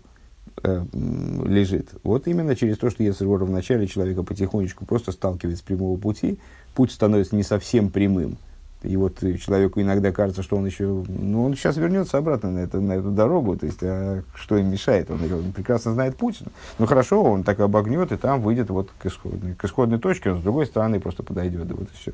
лежит. 0.63 1.89
Вот 2.03 2.27
именно 2.27 2.55
через 2.55 2.77
то, 2.77 2.91
что 2.91 3.01
если 3.01 3.25
в 3.25 3.49
начале 3.49 3.87
человека 3.87 4.21
потихонечку 4.21 4.85
просто 4.85 5.11
сталкивает 5.11 5.57
с 5.57 5.61
прямого 5.61 5.97
пути, 5.97 6.37
путь 6.75 6.91
становится 6.91 7.35
не 7.35 7.41
совсем 7.41 7.89
прямым– 7.89 8.37
и 8.83 8.97
вот 8.97 9.19
человеку 9.19 9.79
иногда 9.79 10.11
кажется, 10.11 10.41
что 10.41 10.57
он 10.57 10.65
еще, 10.65 11.03
ну, 11.07 11.45
он 11.45 11.55
сейчас 11.55 11.77
вернется 11.77 12.17
обратно 12.17 12.51
на, 12.51 12.59
это, 12.59 12.79
на 12.79 12.93
эту 12.93 13.11
дорогу, 13.11 13.55
то 13.55 13.65
есть, 13.65 13.79
а 13.83 14.23
что 14.35 14.57
им 14.57 14.71
мешает? 14.71 15.11
Он, 15.11 15.19
он 15.31 15.51
прекрасно 15.51 15.93
знает 15.93 16.17
путь. 16.17 16.39
Ну, 16.79 16.85
хорошо, 16.87 17.23
он 17.23 17.43
так 17.43 17.59
обогнет, 17.59 18.11
и 18.11 18.17
там 18.17 18.41
выйдет 18.41 18.69
вот 18.69 18.89
к 18.97 19.05
исходной, 19.05 19.53
к 19.53 19.63
исходной 19.65 19.99
точке, 19.99 20.31
он 20.31 20.39
с 20.39 20.43
другой 20.43 20.65
стороны 20.65 20.99
просто 20.99 21.21
подойдет, 21.21 21.69
и 21.69 21.73
вот 21.73 21.89
и 21.91 21.95
все. 21.95 22.13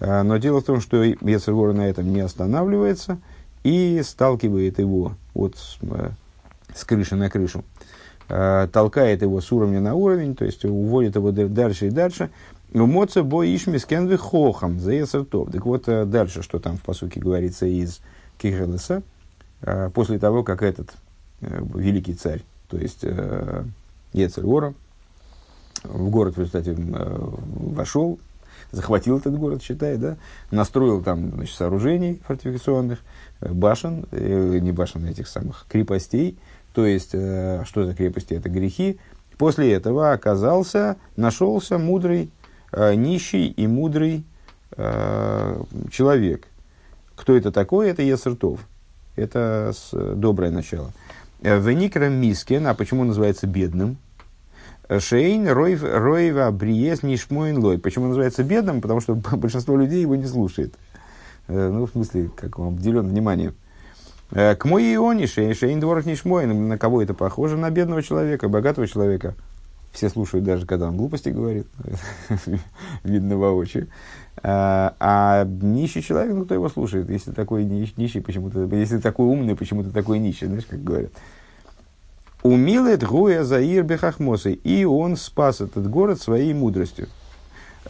А, 0.00 0.22
но 0.22 0.38
дело 0.38 0.60
в 0.60 0.64
том, 0.64 0.80
что 0.80 1.02
Ецергора 1.02 1.72
на 1.72 1.88
этом 1.88 2.12
не 2.12 2.20
останавливается 2.20 3.18
и 3.62 4.00
сталкивает 4.02 4.78
его 4.78 5.12
вот 5.34 5.56
с, 5.56 5.78
э, 5.82 6.10
с 6.74 6.84
крыши 6.84 7.16
на 7.16 7.28
крышу, 7.28 7.64
а, 8.28 8.68
толкает 8.68 9.22
его 9.22 9.40
с 9.40 9.50
уровня 9.52 9.80
на 9.80 9.94
уровень, 9.94 10.34
то 10.34 10.44
есть 10.44 10.64
уводит 10.64 11.16
его 11.16 11.30
дальше 11.32 11.88
и 11.88 11.90
дальше, 11.90 12.30
Моца 12.72 13.22
бой 13.22 13.54
ишмис 13.54 13.86
кенвы 13.86 14.18
хохам 14.18 14.78
за 14.78 15.06
топ. 15.24 15.50
Так 15.50 15.64
вот, 15.64 15.88
э, 15.88 16.04
дальше, 16.04 16.42
что 16.42 16.58
там 16.58 16.76
в 16.76 16.82
посуке 16.82 17.18
говорится 17.18 17.66
из 17.66 18.00
Кихелеса, 18.36 19.02
э, 19.62 19.90
после 19.94 20.18
того, 20.18 20.42
как 20.42 20.62
этот 20.62 20.92
э, 21.40 21.62
великий 21.74 22.14
царь, 22.14 22.42
то 22.68 22.76
есть 22.76 23.04
Ецергора, 24.12 24.74
в 25.84 26.10
город 26.10 26.36
в 26.36 26.40
результате 26.40 26.76
вошел, 26.76 28.18
захватил 28.72 29.16
этот 29.16 29.38
город, 29.38 29.62
считай, 29.62 29.96
да, 29.96 30.18
настроил 30.50 31.02
там 31.02 31.30
значит, 31.30 31.56
сооружений 31.56 32.20
фортификационных, 32.26 32.98
башен, 33.40 34.04
не 34.12 34.72
башен, 34.72 35.06
а 35.06 35.10
этих 35.10 35.28
самых 35.28 35.64
крепостей, 35.70 36.36
то 36.74 36.84
есть, 36.84 37.10
что 37.10 37.86
за 37.86 37.94
крепости? 37.94 38.34
Это 38.34 38.50
грехи. 38.50 38.98
После 39.38 39.72
этого 39.72 40.12
оказался, 40.12 40.96
нашелся 41.16 41.78
мудрый 41.78 42.30
нищий 42.72 43.48
и 43.48 43.66
мудрый 43.66 44.24
э, 44.76 45.62
человек. 45.90 46.46
Кто 47.14 47.36
это 47.36 47.50
такой? 47.50 47.90
Это 47.90 48.02
Есертов. 48.02 48.60
Это 49.16 49.72
с, 49.74 49.90
доброе 50.14 50.50
начало. 50.50 50.92
Э, 51.42 51.58
Веникра 51.58 52.08
Мискен, 52.08 52.66
а 52.66 52.74
почему 52.74 53.04
называется 53.04 53.46
бедным? 53.46 53.96
Шейн 54.88 55.48
Ройва 55.48 56.50
Бриес 56.50 57.02
Нишмоин 57.02 57.58
Лой. 57.58 57.78
Почему 57.78 58.06
называется 58.06 58.42
бедным? 58.42 58.80
Потому 58.80 59.00
что 59.00 59.14
большинство 59.32 59.76
людей 59.76 60.00
его 60.00 60.16
не 60.16 60.26
слушает. 60.26 60.74
Э, 61.48 61.70
ну, 61.70 61.86
в 61.86 61.90
смысле, 61.90 62.30
как 62.34 62.58
он 62.58 62.68
обделен 62.68 63.08
вниманием. 63.08 63.54
Э, 64.30 64.54
к 64.54 64.64
мой 64.64 64.94
ионе 64.94 65.26
Шейн 65.26 65.80
Дворах 65.80 66.06
Нишмоин. 66.06 66.68
На 66.68 66.78
кого 66.78 67.02
это 67.02 67.14
похоже? 67.14 67.56
На 67.56 67.70
бедного 67.70 68.02
человека, 68.02 68.48
богатого 68.48 68.86
человека. 68.86 69.34
Все 69.92 70.08
слушают 70.08 70.44
даже, 70.44 70.66
когда 70.66 70.88
он 70.88 70.96
глупости 70.96 71.30
говорит, 71.30 71.66
видно 73.04 73.36
воочию. 73.36 73.88
А, 74.42 74.94
а 75.00 75.44
нищий 75.44 76.02
человек, 76.02 76.34
ну, 76.34 76.44
кто 76.44 76.54
его 76.54 76.68
слушает? 76.68 77.10
Если 77.10 77.32
такой 77.32 77.64
нищий, 77.64 78.20
почему-то, 78.20 78.64
если 78.76 78.98
такой 78.98 79.26
умный, 79.26 79.56
почему-то 79.56 79.90
такой 79.90 80.18
нищий, 80.18 80.46
знаешь, 80.46 80.66
как 80.66 80.82
говорят. 80.82 81.10
Умилет 82.42 83.02
Гуя 83.02 83.42
Заир 83.44 83.82
Бехахмосы. 83.82 84.52
И 84.52 84.84
он 84.84 85.16
спас 85.16 85.60
этот 85.60 85.90
город 85.90 86.20
своей 86.20 86.54
мудростью. 86.54 87.08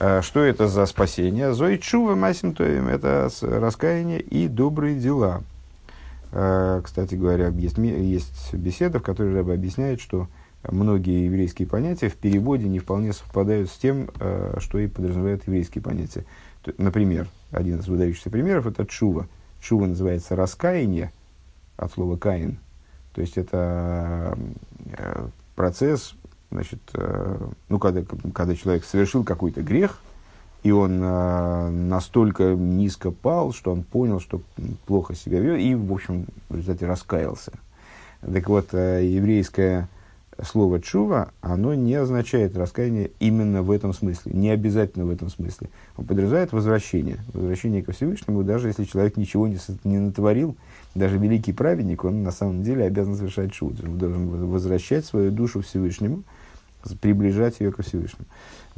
А, 0.00 0.22
что 0.22 0.40
это 0.40 0.68
за 0.68 0.87
спасение? 0.87 1.52
Зоичува 1.52 2.14
Масим 2.14 2.52
это 2.52 3.28
раскаяние 3.42 4.20
и 4.20 4.48
добрые 4.48 4.98
дела. 4.98 5.42
А, 6.32 6.80
кстати 6.82 7.14
говоря, 7.14 7.48
есть, 7.48 7.78
есть 7.78 8.54
беседа, 8.54 9.00
в 9.00 9.02
которой 9.02 9.34
Рэба 9.34 9.54
объясняет, 9.54 10.00
что 10.00 10.28
многие 10.70 11.24
еврейские 11.26 11.68
понятия 11.68 12.09
в 12.09 12.16
переводе 12.16 12.68
не 12.68 12.78
вполне 12.78 13.12
совпадают 13.12 13.70
с 13.70 13.76
тем, 13.76 14.11
э, 14.20 14.57
что 14.59 14.78
и 14.78 14.87
подразумевают 14.87 15.46
еврейские 15.46 15.83
понятия. 15.83 16.24
Например, 16.76 17.28
один 17.50 17.78
из 17.78 17.88
выдающихся 17.88 18.31
примеров– 18.31 18.66
это 18.68 18.87
чува. 18.87 19.26
Чува 19.61 19.87
называется 19.87 20.37
раскаяние 20.37 21.12
от 21.76 21.92
слова 21.92 22.16
«каин». 22.16 22.59
То 23.14 23.20
есть, 23.20 23.38
это 23.38 24.37
э, 24.92 25.26
процесс, 25.57 26.14
значит, 26.50 26.81
э, 26.94 27.48
ну, 27.68 27.78
когда, 27.78 28.02
когда 28.33 28.54
человек 28.54 28.85
совершил 28.85 29.24
какой-то 29.24 29.62
грех, 29.62 30.00
и 30.64 30.72
он 30.72 30.98
настолько 31.88 32.54
низко 32.54 33.12
пал, 33.12 33.53
что 33.53 33.70
он 33.70 33.84
понял, 33.84 34.18
что 34.18 34.42
плохо 34.86 35.14
себя 35.14 35.38
ведет, 35.38 35.61
и, 35.61 35.74
в 35.76 35.92
общем, 35.92 36.26
в 36.49 36.57
результате 36.57 36.84
раскаялся. 36.84 37.53
Так 38.20 38.49
вот, 38.49 38.72
еврейская 38.72 39.88
слово 40.45 40.80
чува, 40.80 41.30
оно 41.41 41.74
не 41.74 41.95
означает 41.95 42.57
раскаяние 42.57 43.11
именно 43.18 43.62
в 43.62 43.70
этом 43.70 43.93
смысле, 43.93 44.32
не 44.32 44.51
обязательно 44.51 45.05
в 45.05 45.11
этом 45.11 45.28
смысле. 45.30 45.68
Он 45.97 46.05
подразумевает 46.05 46.53
возвращение, 46.53 47.18
возвращение 47.32 47.82
ко 47.82 47.93
Всевышнему, 47.93 48.45
даже 48.45 48.68
если 48.68 48.84
человек 48.84 49.16
ничего 49.16 49.49
не, 49.49 49.59
не 49.84 49.99
натворил, 49.99 50.57
даже 50.95 51.18
великий 51.18 51.53
праведник, 51.53 52.05
он 52.05 52.22
на 52.22 52.30
самом 52.30 52.62
деле 52.62 52.84
обязан 52.84 53.16
совершать 53.16 53.53
чудо, 53.53 53.84
он 53.84 53.99
должен 53.99 54.28
возвращать 54.28 55.05
свою 55.05 55.30
душу 55.30 55.61
Всевышнему, 55.62 56.22
приближать 57.01 57.61
ее 57.61 57.72
ко 57.72 57.82
Всевышнему. 57.82 58.26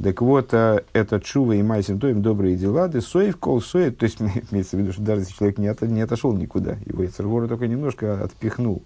Так 0.01 0.21
вот, 0.21 0.53
э, 0.53 0.83
это 0.93 1.19
чува 1.19 1.53
и 1.53 1.61
майсим 1.61 1.99
тоим 1.99 2.23
добрые 2.23 2.55
дела, 2.55 2.87
да 2.87 3.01
соев 3.01 3.37
кол 3.37 3.61
соев, 3.61 3.95
то 3.95 4.05
есть 4.05 4.19
имеется 4.51 4.75
в 4.75 4.79
виду, 4.79 4.93
что 4.93 5.01
даже 5.03 5.21
если 5.21 5.33
человек 5.33 5.59
не, 5.59 5.67
от, 5.67 5.81
не 5.81 6.01
отошел 6.01 6.33
никуда, 6.33 6.77
его 6.85 7.03
Ецергора 7.03 7.47
только 7.47 7.67
немножко 7.67 8.23
отпихнул, 8.23 8.83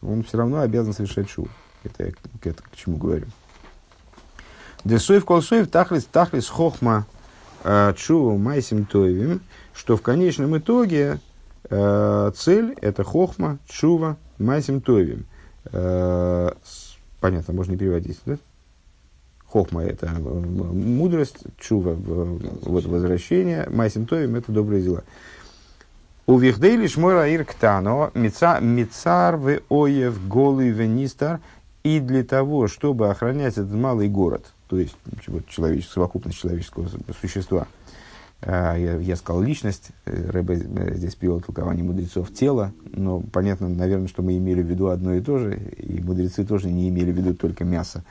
он 0.00 0.22
все 0.22 0.38
равно 0.38 0.60
обязан 0.60 0.94
совершать 0.94 1.28
чуву. 1.28 1.48
Это 1.84 2.06
я 2.06 2.12
к, 2.12 2.46
это, 2.46 2.62
к 2.62 2.76
чему 2.76 2.96
говорю. 2.96 3.26
Десоев 4.84 5.24
колсоев 5.24 5.68
тахлис 5.68 6.04
тахлис 6.04 6.48
хохма 6.48 7.06
э, 7.64 7.94
чуву 7.96 8.38
майсим 8.38 8.86
тоевим, 8.86 9.40
что 9.74 9.96
в 9.96 10.02
конечном 10.02 10.56
итоге 10.56 11.20
э, 11.68 12.32
цель 12.34 12.74
это 12.80 13.04
хохма, 13.04 13.58
чува, 13.66 14.16
майсим 14.38 14.80
тоевим. 14.80 15.26
Э, 15.72 16.50
понятно, 17.20 17.54
можно 17.54 17.72
не 17.72 17.78
переводить, 17.78 18.20
да? 18.24 18.38
Хохма– 19.46 19.82
это 19.84 20.08
мудрость, 20.08 21.38
чува– 21.58 21.94
вот 21.94 22.84
возвращение, 22.84 23.68
майсим 23.68 24.06
тоевим– 24.06 24.34
это 24.36 24.52
добрые 24.52 24.82
дела. 24.82 25.02
У 26.26 26.38
Вихдейли 26.38 26.86
Шмора 26.86 27.34
Ирктано, 27.34 28.12
Мицар 28.14 29.36
в 29.36 29.60
Оев 29.68 30.28
Голый 30.28 30.68
Венистар, 30.68 31.40
и 31.82 32.00
для 32.00 32.24
того, 32.24 32.68
чтобы 32.68 33.10
охранять 33.10 33.54
этот 33.54 33.72
малый 33.72 34.08
город, 34.08 34.52
то 34.68 34.78
есть 34.78 34.96
вот, 35.26 35.46
человечество, 35.48 35.94
совокупность 35.94 36.38
человеческого 36.38 36.88
существа, 37.20 37.66
а, 38.42 38.76
я, 38.76 38.96
я 38.96 39.16
сказал 39.16 39.42
личность, 39.42 39.90
э, 40.06 40.30
Рэбе 40.30 40.54
э, 40.54 40.94
здесь 40.94 41.14
привел 41.14 41.40
толкование 41.40 41.84
мудрецов 41.84 42.32
тела, 42.32 42.72
но 42.84 43.20
понятно, 43.20 43.68
наверное, 43.68 44.08
что 44.08 44.22
мы 44.22 44.36
имели 44.36 44.62
в 44.62 44.66
виду 44.66 44.88
одно 44.88 45.14
и 45.14 45.20
то 45.20 45.38
же, 45.38 45.56
и 45.56 46.00
мудрецы 46.00 46.44
тоже 46.44 46.70
не 46.70 46.88
имели 46.88 47.12
в 47.12 47.16
виду 47.16 47.34
только 47.34 47.64
мясо, 47.64 48.02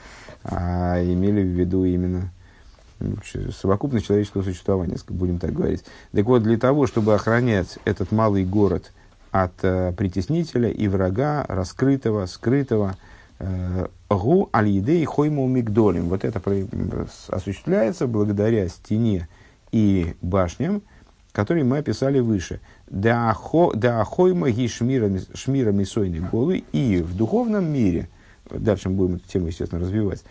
а 0.44 1.02
имели 1.02 1.42
в 1.42 1.48
виду 1.48 1.84
именно 1.84 2.32
совокупность 3.60 4.06
человеческого 4.06 4.44
существования, 4.44 4.98
будем 5.08 5.40
так 5.40 5.54
говорить. 5.54 5.84
Так 6.12 6.26
вот, 6.26 6.44
для 6.44 6.58
того, 6.58 6.86
чтобы 6.86 7.16
охранять 7.16 7.80
этот 7.86 8.12
малый 8.12 8.46
город 8.46 8.92
от 9.32 9.54
э, 9.64 9.94
притеснителя 9.94 10.70
и 10.70 10.88
врага, 10.88 11.46
раскрытого, 11.48 12.26
скрытого, 12.26 12.98
гу 14.10 14.50
аль-едей 14.54 15.06
хойму 15.06 15.48
мигдолем. 15.48 16.10
Вот 16.10 16.26
это 16.26 16.42
осуществляется 17.30 18.08
благодаря 18.08 18.68
стене 18.68 19.28
и 19.72 20.16
башням, 20.22 20.82
которые 21.32 21.64
мы 21.64 21.78
описали 21.78 22.20
выше. 22.20 22.60
Да 22.88 23.30
ахойма 23.30 24.50
ги 24.52 24.68
шмира 24.68 25.72
мисойны 25.72 26.20
голы. 26.20 26.64
И 26.74 27.02
в 27.02 27.16
духовном 27.16 27.66
мире, 27.66 28.10
дальше 28.50 28.90
мы 28.90 28.96
будем 28.96 29.16
эту 29.16 29.28
тему, 29.28 29.48
естественно, 29.48 29.82
развивать, 29.82 30.24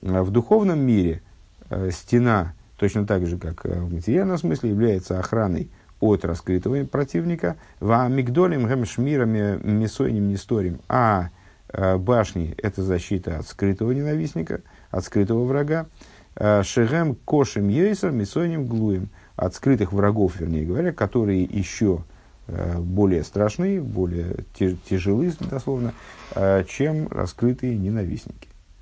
в 0.00 0.30
духовном 0.30 0.80
мире– 0.80 1.22
Э, 1.70 1.90
стена, 1.90 2.54
точно 2.76 3.06
так 3.06 3.26
же, 3.26 3.38
как 3.38 3.64
э, 3.64 3.80
в 3.80 3.92
материальном 3.92 4.38
смысле, 4.38 4.70
является 4.70 5.18
охраной 5.18 5.70
от 6.00 6.24
раскрытого 6.24 6.84
противника, 6.84 7.56
в 7.80 8.08
мигдолем 8.08 8.66
гэм 8.66 8.84
шмирами 8.84 9.58
месойним 9.62 10.28
несторим, 10.28 10.80
а 10.88 11.24
э, 11.24 11.28
башни– 11.76 12.54
это 12.58 12.82
защита 12.82 13.38
от 13.38 13.46
скрытого 13.46 13.92
ненавистника, 13.92 14.62
от 14.90 15.04
скрытого 15.04 15.44
врага, 15.44 15.86
шегем 16.36 17.14
кошем 17.24 17.68
ейсер 17.68 18.10
месойним 18.10 18.66
глуем, 18.66 19.08
от 19.36 19.54
скрытых 19.54 19.92
врагов, 19.92 20.38
вернее 20.38 20.64
говоря, 20.64 20.92
которые 20.92 21.42
еще 21.42 22.04
более 22.46 23.24
страшны, 23.24 23.80
более 23.80 24.44
тяжелы, 24.54 25.32
дословно, 25.40 25.92
чем 26.68 27.08
раскрытые 27.08 27.76
ненавистники. 27.76 28.48